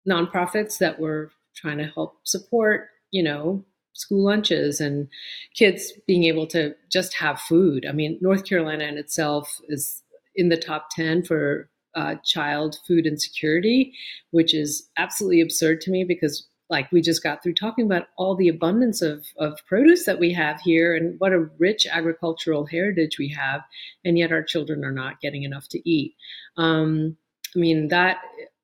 nonprofits 0.09 0.79
that 0.79 1.01
were 1.01 1.33
trying 1.57 1.79
to 1.79 1.87
help 1.87 2.19
support 2.25 2.89
you 3.15 3.23
know 3.23 3.65
school 3.95 4.25
lunches 4.25 4.81
and 4.81 5.09
kids 5.55 5.93
being 6.07 6.25
able 6.25 6.47
to 6.49 6.75
just 6.91 7.15
have 7.15 7.41
food. 7.41 7.87
I 7.89 7.93
mean, 7.93 8.19
North 8.21 8.45
Carolina 8.45 8.85
in 8.85 8.99
itself 8.99 9.61
is 9.69 10.03
in 10.35 10.49
the 10.49 10.57
top 10.57 10.89
10 10.91 11.25
for 11.25 11.69
uh, 11.95 12.17
child 12.25 12.77
food 12.87 13.07
insecurity, 13.07 13.93
which 14.31 14.53
is 14.53 14.89
absolutely 14.99 15.41
absurd 15.41 15.81
to 15.81 15.91
me 15.91 16.05
because 16.05 16.47
like 16.71 16.91
we 16.91 17.01
just 17.01 17.23
got 17.23 17.43
through 17.43 17.55
talking 17.55 17.85
about 17.85 18.09
all 18.17 18.35
the 18.35 18.49
abundance 18.49 19.03
of, 19.03 19.27
of 19.39 19.59
produce 19.67 20.07
that 20.07 20.19
we 20.19 20.33
have 20.33 20.61
here 20.61 20.97
and 20.97 21.19
what 21.21 21.33
a 21.33 21.49
rich 21.59 21.87
agricultural 21.91 22.67
heritage 22.67 23.19
we 23.19 23.29
have 23.29 23.63
and 24.05 24.19
yet 24.19 24.33
our 24.33 24.43
children 24.43 24.85
are 24.85 24.93
not 24.93 25.21
getting 25.21 25.43
enough 25.43 25.69
to 25.69 25.89
eat 25.89 26.15
um, 26.57 27.17
i 27.55 27.59
mean 27.59 27.89
that 27.89 28.19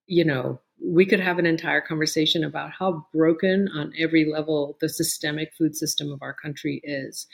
you 0.06 0.24
know 0.24 0.58
we 0.82 1.04
could 1.04 1.20
have 1.20 1.38
an 1.38 1.46
entire 1.46 1.80
conversation 1.80 2.42
about 2.42 2.70
how 2.70 3.06
broken 3.12 3.68
on 3.74 3.92
every 3.98 4.24
level 4.24 4.76
the 4.80 4.88
systemic 4.88 5.52
food 5.56 5.76
system 5.76 6.10
of 6.10 6.22
our 6.22 6.32
country 6.32 6.80
is. 6.84 7.26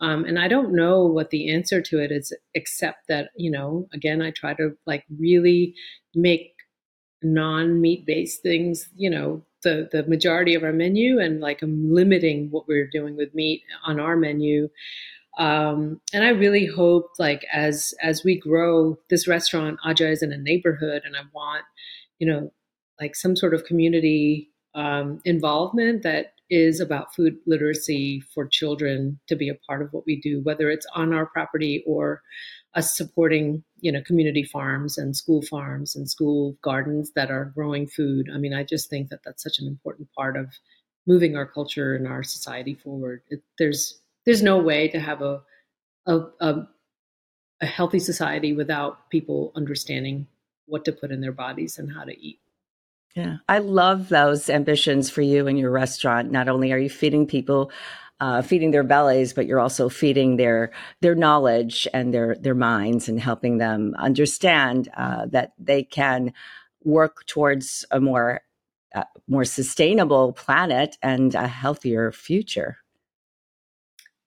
Um, 0.00 0.24
and 0.24 0.38
I 0.38 0.48
don't 0.48 0.74
know 0.74 1.04
what 1.04 1.30
the 1.30 1.52
answer 1.52 1.82
to 1.82 1.98
it 2.00 2.10
is, 2.10 2.32
except 2.54 3.08
that, 3.08 3.30
you 3.36 3.50
know, 3.50 3.88
again, 3.92 4.22
I 4.22 4.30
try 4.30 4.54
to 4.54 4.70
like 4.86 5.04
really 5.18 5.74
make 6.14 6.54
non 7.22 7.80
meat 7.80 8.06
based 8.06 8.42
things, 8.42 8.88
you 8.96 9.10
know, 9.10 9.44
the, 9.62 9.88
the 9.92 10.04
majority 10.04 10.54
of 10.54 10.62
our 10.62 10.72
menu 10.72 11.18
and 11.18 11.40
like 11.40 11.62
I'm 11.62 11.92
limiting 11.92 12.48
what 12.50 12.68
we're 12.68 12.88
doing 12.90 13.16
with 13.16 13.34
meat 13.34 13.62
on 13.84 13.98
our 13.98 14.16
menu. 14.16 14.68
Um, 15.38 16.00
and 16.12 16.22
I 16.24 16.28
really 16.28 16.66
hope 16.66 17.10
like 17.18 17.44
as 17.52 17.92
as 18.02 18.22
we 18.24 18.38
grow 18.38 18.96
this 19.10 19.26
restaurant, 19.26 19.80
Ajja 19.84 20.10
is 20.10 20.22
in 20.22 20.32
a 20.32 20.38
neighborhood 20.38 21.02
and 21.04 21.16
I 21.16 21.22
want, 21.32 21.64
you 22.18 22.26
know, 22.26 22.52
like 23.00 23.16
some 23.16 23.36
sort 23.36 23.54
of 23.54 23.64
community 23.64 24.50
um, 24.74 25.20
involvement 25.24 26.02
that 26.02 26.34
is 26.50 26.80
about 26.80 27.14
food 27.14 27.36
literacy 27.46 28.22
for 28.34 28.46
children 28.46 29.18
to 29.28 29.36
be 29.36 29.48
a 29.48 29.54
part 29.66 29.82
of 29.82 29.92
what 29.92 30.04
we 30.06 30.20
do, 30.20 30.40
whether 30.42 30.70
it's 30.70 30.86
on 30.94 31.12
our 31.12 31.26
property 31.26 31.82
or 31.86 32.22
us 32.74 32.96
supporting, 32.96 33.62
you 33.80 33.90
know, 33.90 34.02
community 34.02 34.42
farms 34.42 34.98
and 34.98 35.16
school 35.16 35.42
farms 35.42 35.94
and 35.96 36.10
school 36.10 36.56
gardens 36.62 37.12
that 37.14 37.30
are 37.30 37.52
growing 37.54 37.86
food. 37.86 38.28
I 38.32 38.38
mean, 38.38 38.52
I 38.52 38.64
just 38.64 38.90
think 38.90 39.08
that 39.08 39.20
that's 39.24 39.42
such 39.42 39.58
an 39.58 39.66
important 39.66 40.08
part 40.16 40.36
of 40.36 40.48
moving 41.06 41.36
our 41.36 41.46
culture 41.46 41.94
and 41.94 42.06
our 42.06 42.22
society 42.22 42.74
forward. 42.74 43.22
It, 43.30 43.42
there's 43.58 44.00
there's 44.26 44.42
no 44.42 44.58
way 44.58 44.88
to 44.88 45.00
have 45.00 45.22
a, 45.22 45.42
a 46.06 46.20
a 46.40 46.68
a 47.60 47.66
healthy 47.66 48.00
society 48.00 48.52
without 48.52 49.08
people 49.10 49.52
understanding 49.54 50.26
what 50.66 50.84
to 50.84 50.92
put 50.92 51.10
in 51.10 51.20
their 51.20 51.32
bodies 51.32 51.78
and 51.78 51.92
how 51.92 52.04
to 52.04 52.18
eat. 52.20 52.38
Yeah, 53.14 53.36
I 53.48 53.58
love 53.58 54.08
those 54.08 54.50
ambitions 54.50 55.08
for 55.08 55.22
you 55.22 55.46
and 55.46 55.58
your 55.58 55.70
restaurant. 55.70 56.32
Not 56.32 56.48
only 56.48 56.72
are 56.72 56.78
you 56.78 56.90
feeding 56.90 57.26
people, 57.26 57.70
uh, 58.18 58.42
feeding 58.42 58.72
their 58.72 58.82
bellies, 58.82 59.32
but 59.32 59.46
you're 59.46 59.60
also 59.60 59.88
feeding 59.88 60.36
their 60.36 60.72
their 61.00 61.14
knowledge 61.14 61.86
and 61.94 62.12
their 62.12 62.34
their 62.36 62.54
minds 62.54 63.08
and 63.08 63.20
helping 63.20 63.58
them 63.58 63.94
understand 63.98 64.88
uh, 64.96 65.26
that 65.26 65.52
they 65.58 65.84
can 65.84 66.32
work 66.82 67.24
towards 67.26 67.84
a 67.92 68.00
more 68.00 68.40
uh, 68.94 69.04
more 69.28 69.44
sustainable 69.44 70.32
planet 70.32 70.96
and 71.02 71.34
a 71.34 71.46
healthier 71.46 72.10
future. 72.10 72.78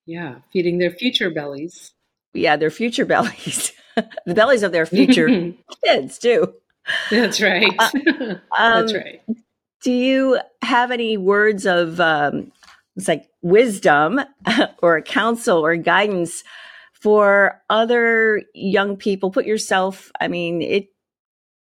Yeah, 0.06 0.36
feeding 0.54 0.78
their 0.78 0.92
future 0.92 1.30
bellies. 1.30 1.92
Yeah, 2.34 2.56
their 2.56 2.70
future 2.70 3.06
bellies, 3.06 3.74
the 4.26 4.34
bellies 4.34 4.64
of 4.64 4.72
their 4.72 4.86
future 4.86 5.28
kids 5.84 6.18
too. 6.18 6.54
That's 7.12 7.42
right. 7.42 7.74
Uh, 7.80 7.90
um, 7.96 8.38
That's 8.88 8.94
right. 8.94 9.22
Do 9.84 9.92
you 9.92 10.40
have 10.62 10.92
any 10.92 11.18
words 11.18 11.66
of 11.66 12.00
um, 12.00 12.52
it's 12.96 13.08
like 13.08 13.30
wisdom 13.42 14.20
or 14.82 15.02
counsel 15.02 15.66
or 15.66 15.76
guidance 15.76 16.44
for 16.94 17.62
other 17.70 18.42
young 18.54 18.98
people? 18.98 19.32
Put 19.32 19.46
yourself. 19.46 20.12
I 20.20 20.28
mean, 20.28 20.62
it. 20.62 20.90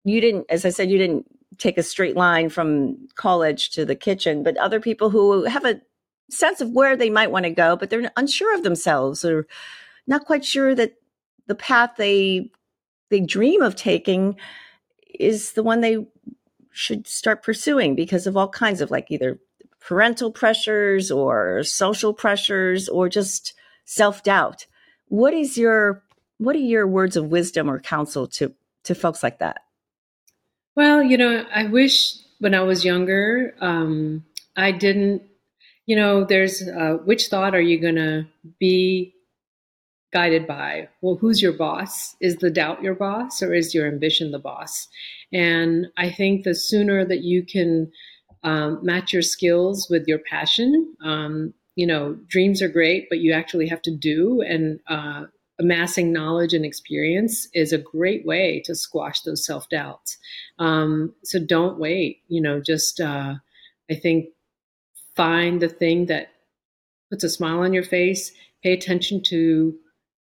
You 0.03 0.21
didn't, 0.21 0.45
as 0.49 0.63
I 0.63 0.69
said, 0.69 0.89
you 0.89 0.97
didn't 0.97 1.25
take 1.57 1.77
a 1.77 1.83
straight 1.83 2.15
line 2.15 2.47
from 2.47 3.09
college 3.15 3.71
to 3.71 3.83
the 3.83 3.95
kitchen, 3.95 4.41
but 4.41 4.55
other 4.57 4.79
people 4.79 5.09
who 5.09 5.43
have 5.43 5.65
a 5.65 5.81
sense 6.29 6.61
of 6.61 6.71
where 6.71 6.95
they 6.95 7.09
might 7.09 7.31
want 7.31 7.43
to 7.43 7.49
go, 7.49 7.75
but 7.75 7.89
they're 7.89 8.09
unsure 8.15 8.55
of 8.55 8.63
themselves 8.63 9.25
or 9.25 9.47
not 10.07 10.25
quite 10.25 10.45
sure 10.45 10.73
that 10.75 10.93
the 11.47 11.55
path 11.55 11.91
they 11.97 12.49
they 13.09 13.19
dream 13.19 13.61
of 13.61 13.75
taking 13.75 14.35
is 15.13 15.53
the 15.53 15.63
one 15.63 15.81
they 15.81 16.05
should 16.71 17.07
start 17.07 17.43
pursuing 17.43 17.95
because 17.95 18.27
of 18.27 18.37
all 18.37 18.49
kinds 18.49 18.81
of 18.81 18.91
like 18.91 19.09
either 19.09 19.39
parental 19.79 20.31
pressures 20.31 21.09
or 21.09 21.63
social 21.63 22.13
pressures 22.13 22.89
or 22.89 23.09
just 23.09 23.53
self-doubt. 23.85 24.65
What 25.07 25.33
is 25.33 25.57
your 25.57 26.03
what 26.37 26.55
are 26.55 26.59
your 26.59 26.85
words 26.85 27.15
of 27.15 27.25
wisdom 27.25 27.69
or 27.69 27.79
counsel 27.79 28.27
to 28.27 28.53
to 28.83 28.95
folks 28.95 29.23
like 29.23 29.39
that? 29.39 29.61
Well, 30.75 31.01
you 31.01 31.17
know, 31.17 31.45
I 31.53 31.65
wish 31.65 32.15
when 32.39 32.53
I 32.53 32.61
was 32.61 32.85
younger, 32.85 33.55
um, 33.59 34.23
I 34.55 34.71
didn't. 34.71 35.23
You 35.87 35.95
know, 35.95 36.25
there's 36.25 36.61
uh, 36.61 36.97
which 37.05 37.27
thought 37.27 37.55
are 37.55 37.61
you 37.61 37.79
going 37.79 37.95
to 37.95 38.27
be 38.59 39.15
guided 40.13 40.47
by 40.47 40.87
well 41.01 41.15
who's 41.15 41.41
your 41.41 41.53
boss? 41.53 42.15
Is 42.21 42.37
the 42.37 42.49
doubt 42.49 42.81
your 42.81 42.95
boss 42.95 43.41
or 43.41 43.53
is 43.53 43.73
your 43.73 43.87
ambition 43.87 44.31
the 44.31 44.39
boss? 44.39 44.87
And 45.33 45.87
i 45.97 46.09
think 46.09 46.43
the 46.43 46.55
sooner 46.55 47.05
that 47.05 47.21
you 47.21 47.43
can 47.43 47.91
um, 48.43 48.79
match 48.83 49.11
your 49.11 49.21
skills 49.21 49.87
with 49.89 50.07
your 50.07 50.19
passion 50.19 50.95
um, 51.03 51.53
you 51.75 51.85
know 51.85 52.17
dreams 52.27 52.61
are 52.61 52.69
great 52.69 53.07
but 53.09 53.19
you 53.19 53.33
actually 53.33 53.67
have 53.67 53.81
to 53.81 53.95
do 53.95 54.41
and 54.41 54.79
uh, 54.87 55.25
amassing 55.59 56.13
knowledge 56.13 56.53
and 56.53 56.63
experience 56.63 57.47
is 57.53 57.73
a 57.73 57.77
great 57.77 58.25
way 58.25 58.61
to 58.63 58.75
squash 58.75 59.21
those 59.21 59.43
self-doubts. 59.43 60.17
Um, 60.59 61.13
so 61.23 61.39
don't 61.39 61.79
wait 61.79 62.21
you 62.27 62.41
know 62.41 62.61
just 62.61 62.99
uh, 63.01 63.35
i 63.91 63.95
think 63.95 64.29
find 65.15 65.61
the 65.61 65.69
thing 65.69 66.05
that 66.05 66.29
puts 67.09 67.23
a 67.23 67.29
smile 67.29 67.59
on 67.59 67.73
your 67.73 67.83
face 67.83 68.31
pay 68.63 68.73
attention 68.73 69.21
to 69.23 69.75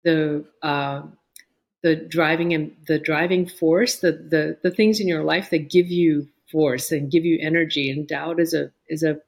the 0.05 0.45
uh, 0.63 1.03
the 1.83 1.97
driving 1.97 2.53
and 2.53 2.77
the 2.87 2.99
driving 2.99 3.47
force, 3.47 3.97
the 4.01 4.13
the 4.13 4.59
the 4.63 4.71
things 4.71 5.01
in 5.01 5.09
your 5.09 5.25
life 5.25 5.51
that 5.51 5.71
give 5.71 5.89
you 5.89 6.29
force 6.51 6.91
and 6.93 7.11
give 7.11 7.25
you 7.25 7.39
energy. 7.41 7.91
And 7.91 8.07
doubt 8.07 8.41
is 8.41 8.55
a 8.55 8.71
is 8.89 9.03
a 9.03 9.19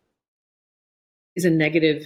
is 1.35 1.45
a 1.45 1.51
negative 1.51 2.05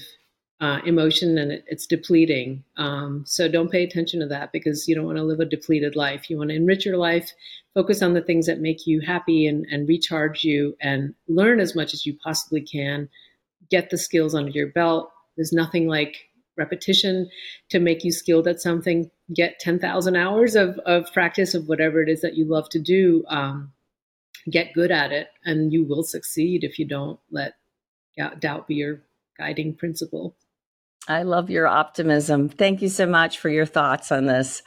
uh, 0.60 0.80
emotion 0.86 1.36
and 1.36 1.52
it, 1.52 1.64
it's 1.66 1.86
depleting. 1.86 2.64
Um, 2.76 3.24
so 3.26 3.48
don't 3.48 3.70
pay 3.70 3.84
attention 3.84 4.20
to 4.20 4.26
that 4.26 4.52
because 4.52 4.88
you 4.88 4.94
don't 4.94 5.04
want 5.04 5.18
to 5.18 5.24
live 5.24 5.40
a 5.40 5.44
depleted 5.44 5.96
life. 5.96 6.30
You 6.30 6.38
want 6.38 6.50
to 6.50 6.56
enrich 6.56 6.86
your 6.86 6.96
life, 6.96 7.32
focus 7.74 8.02
on 8.02 8.14
the 8.14 8.22
things 8.22 8.46
that 8.46 8.60
make 8.60 8.86
you 8.86 9.00
happy 9.00 9.46
and, 9.46 9.66
and 9.70 9.88
recharge 9.88 10.44
you, 10.44 10.76
and 10.80 11.14
learn 11.28 11.60
as 11.60 11.74
much 11.74 11.92
as 11.92 12.06
you 12.06 12.16
possibly 12.22 12.60
can. 12.60 13.08
Get 13.70 13.90
the 13.90 13.98
skills 13.98 14.34
under 14.34 14.50
your 14.50 14.68
belt. 14.68 15.10
There's 15.36 15.52
nothing 15.52 15.88
like 15.88 16.16
repetition 16.56 17.28
to 17.70 17.78
make 17.78 18.04
you 18.04 18.12
skilled 18.12 18.48
at 18.48 18.60
something. 18.60 19.10
Get 19.34 19.60
10,000 19.60 20.16
hours 20.16 20.54
of, 20.54 20.78
of 20.80 21.12
practice 21.12 21.54
of 21.54 21.68
whatever 21.68 22.02
it 22.02 22.08
is 22.08 22.20
that 22.22 22.36
you 22.36 22.44
love 22.44 22.68
to 22.70 22.78
do. 22.78 23.24
Um, 23.28 23.72
get 24.50 24.72
good 24.74 24.90
at 24.90 25.12
it, 25.12 25.28
and 25.44 25.72
you 25.72 25.84
will 25.84 26.04
succeed 26.04 26.64
if 26.64 26.78
you 26.78 26.86
don't 26.86 27.18
let 27.30 27.54
doubt 28.38 28.66
be 28.66 28.76
your 28.76 29.02
guiding 29.38 29.74
principle. 29.74 30.36
I 31.08 31.22
love 31.22 31.50
your 31.50 31.66
optimism. 31.66 32.48
Thank 32.48 32.82
you 32.82 32.88
so 32.88 33.06
much 33.06 33.38
for 33.38 33.48
your 33.48 33.66
thoughts 33.66 34.10
on 34.10 34.26
this. 34.26 34.62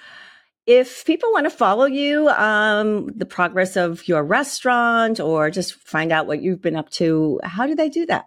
If 0.66 1.04
people 1.06 1.32
want 1.32 1.46
to 1.46 1.50
follow 1.50 1.86
you, 1.86 2.30
um, 2.30 3.08
the 3.08 3.26
progress 3.26 3.76
of 3.76 4.08
your 4.08 4.24
restaurant, 4.24 5.20
or 5.20 5.50
just 5.50 5.74
find 5.74 6.12
out 6.12 6.28
what 6.28 6.42
you've 6.42 6.62
been 6.62 6.76
up 6.76 6.90
to, 6.92 7.40
how 7.44 7.66
do 7.66 7.76
they 7.76 7.90
do 7.90 8.06
that? 8.06 8.26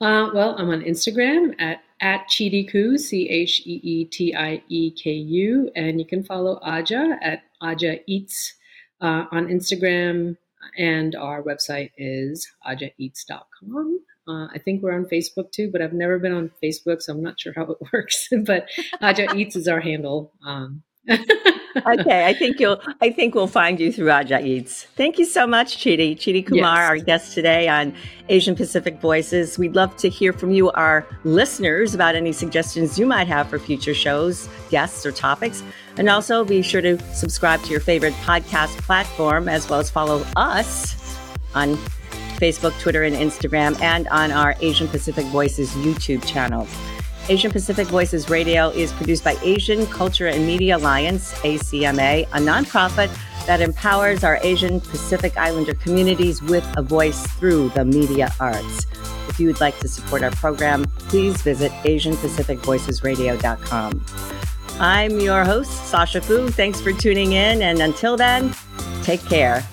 Uh, 0.00 0.28
well, 0.34 0.54
I'm 0.58 0.70
on 0.70 0.82
Instagram 0.82 1.54
at 1.58 1.80
at 2.00 2.28
Cheetieku, 2.28 2.98
C 2.98 3.28
H 3.28 3.62
E 3.64 3.80
E 3.82 4.04
T 4.06 4.34
I 4.34 4.62
E 4.68 4.90
K 4.90 5.12
U, 5.12 5.70
and 5.74 5.98
you 5.98 6.06
can 6.06 6.24
follow 6.24 6.58
Ajja 6.60 7.16
at 7.22 7.42
Ajja 7.62 8.00
Eats 8.06 8.54
uh, 9.00 9.24
on 9.30 9.48
Instagram, 9.48 10.36
and 10.78 11.14
our 11.14 11.42
website 11.42 11.90
is 11.96 12.46
ajjaeats.com. 12.66 14.00
Uh, 14.26 14.46
I 14.54 14.58
think 14.58 14.82
we're 14.82 14.94
on 14.94 15.04
Facebook 15.04 15.52
too, 15.52 15.70
but 15.70 15.82
I've 15.82 15.92
never 15.92 16.18
been 16.18 16.32
on 16.32 16.50
Facebook, 16.62 17.02
so 17.02 17.12
I'm 17.12 17.22
not 17.22 17.38
sure 17.38 17.52
how 17.54 17.64
it 17.64 17.78
works. 17.92 18.28
but 18.44 18.68
Ajja 19.02 19.34
Eats 19.34 19.56
is 19.56 19.68
our 19.68 19.80
handle. 19.80 20.32
Um, 20.44 20.82
okay, 21.08 22.26
I 22.26 22.34
think 22.34 22.58
you'll. 22.58 22.80
I 23.00 23.10
think 23.10 23.34
we'll 23.34 23.46
find 23.46 23.78
you 23.78 23.92
through 23.92 24.06
Ajja 24.06 24.44
Eats. 24.44 24.84
Thank 24.96 25.18
you 25.18 25.24
so 25.24 25.46
much, 25.46 25.76
Cheetie. 25.76 26.16
Cheetie 26.16 26.46
Kumar, 26.46 26.76
yes. 26.76 26.88
our 26.88 26.98
guest 26.98 27.34
today 27.34 27.68
on 27.68 27.94
Asian 28.28 28.54
Pacific 28.54 29.00
Voices. 29.00 29.58
We'd 29.58 29.74
love 29.74 29.94
to 29.98 30.08
hear 30.08 30.32
from 30.32 30.50
you, 30.50 30.70
our 30.72 31.06
listeners, 31.24 31.94
about 31.94 32.14
any 32.14 32.32
suggestions 32.32 32.98
you 32.98 33.06
might 33.06 33.28
have 33.28 33.48
for 33.48 33.58
future 33.58 33.94
shows, 33.94 34.48
guests, 34.70 35.04
or 35.04 35.12
topics. 35.12 35.62
And 35.96 36.08
also 36.08 36.44
be 36.44 36.62
sure 36.62 36.80
to 36.80 36.98
subscribe 37.14 37.62
to 37.62 37.70
your 37.70 37.80
favorite 37.80 38.14
podcast 38.24 38.76
platform, 38.78 39.48
as 39.48 39.68
well 39.68 39.80
as 39.80 39.90
follow 39.90 40.24
us 40.36 41.18
on 41.54 41.76
Facebook, 42.38 42.78
Twitter, 42.80 43.02
and 43.02 43.14
Instagram, 43.14 43.80
and 43.80 44.08
on 44.08 44.32
our 44.32 44.56
Asian 44.60 44.88
Pacific 44.88 45.24
Voices 45.26 45.70
YouTube 45.72 46.26
channel. 46.26 46.66
Asian 47.30 47.50
Pacific 47.50 47.86
Voices 47.86 48.28
Radio 48.28 48.68
is 48.68 48.92
produced 48.92 49.24
by 49.24 49.34
Asian 49.42 49.86
Culture 49.86 50.26
and 50.26 50.46
Media 50.46 50.76
Alliance, 50.76 51.32
ACMA, 51.40 52.24
a 52.24 52.38
nonprofit 52.38 53.08
that 53.46 53.62
empowers 53.62 54.22
our 54.22 54.38
Asian 54.42 54.78
Pacific 54.78 55.34
Islander 55.38 55.72
communities 55.72 56.42
with 56.42 56.70
a 56.76 56.82
voice 56.82 57.26
through 57.38 57.70
the 57.70 57.82
media 57.82 58.30
arts. 58.40 58.86
If 59.28 59.40
you 59.40 59.46
would 59.46 59.60
like 59.60 59.78
to 59.78 59.88
support 59.88 60.22
our 60.22 60.32
program, 60.32 60.84
please 60.98 61.40
visit 61.40 61.72
AsianPacificVoicesRadio.com. 61.84 64.04
I'm 64.78 65.18
your 65.18 65.44
host, 65.44 65.86
Sasha 65.86 66.20
Fu. 66.20 66.50
Thanks 66.50 66.82
for 66.82 66.92
tuning 66.92 67.32
in, 67.32 67.62
and 67.62 67.80
until 67.80 68.18
then, 68.18 68.54
take 69.02 69.24
care. 69.24 69.66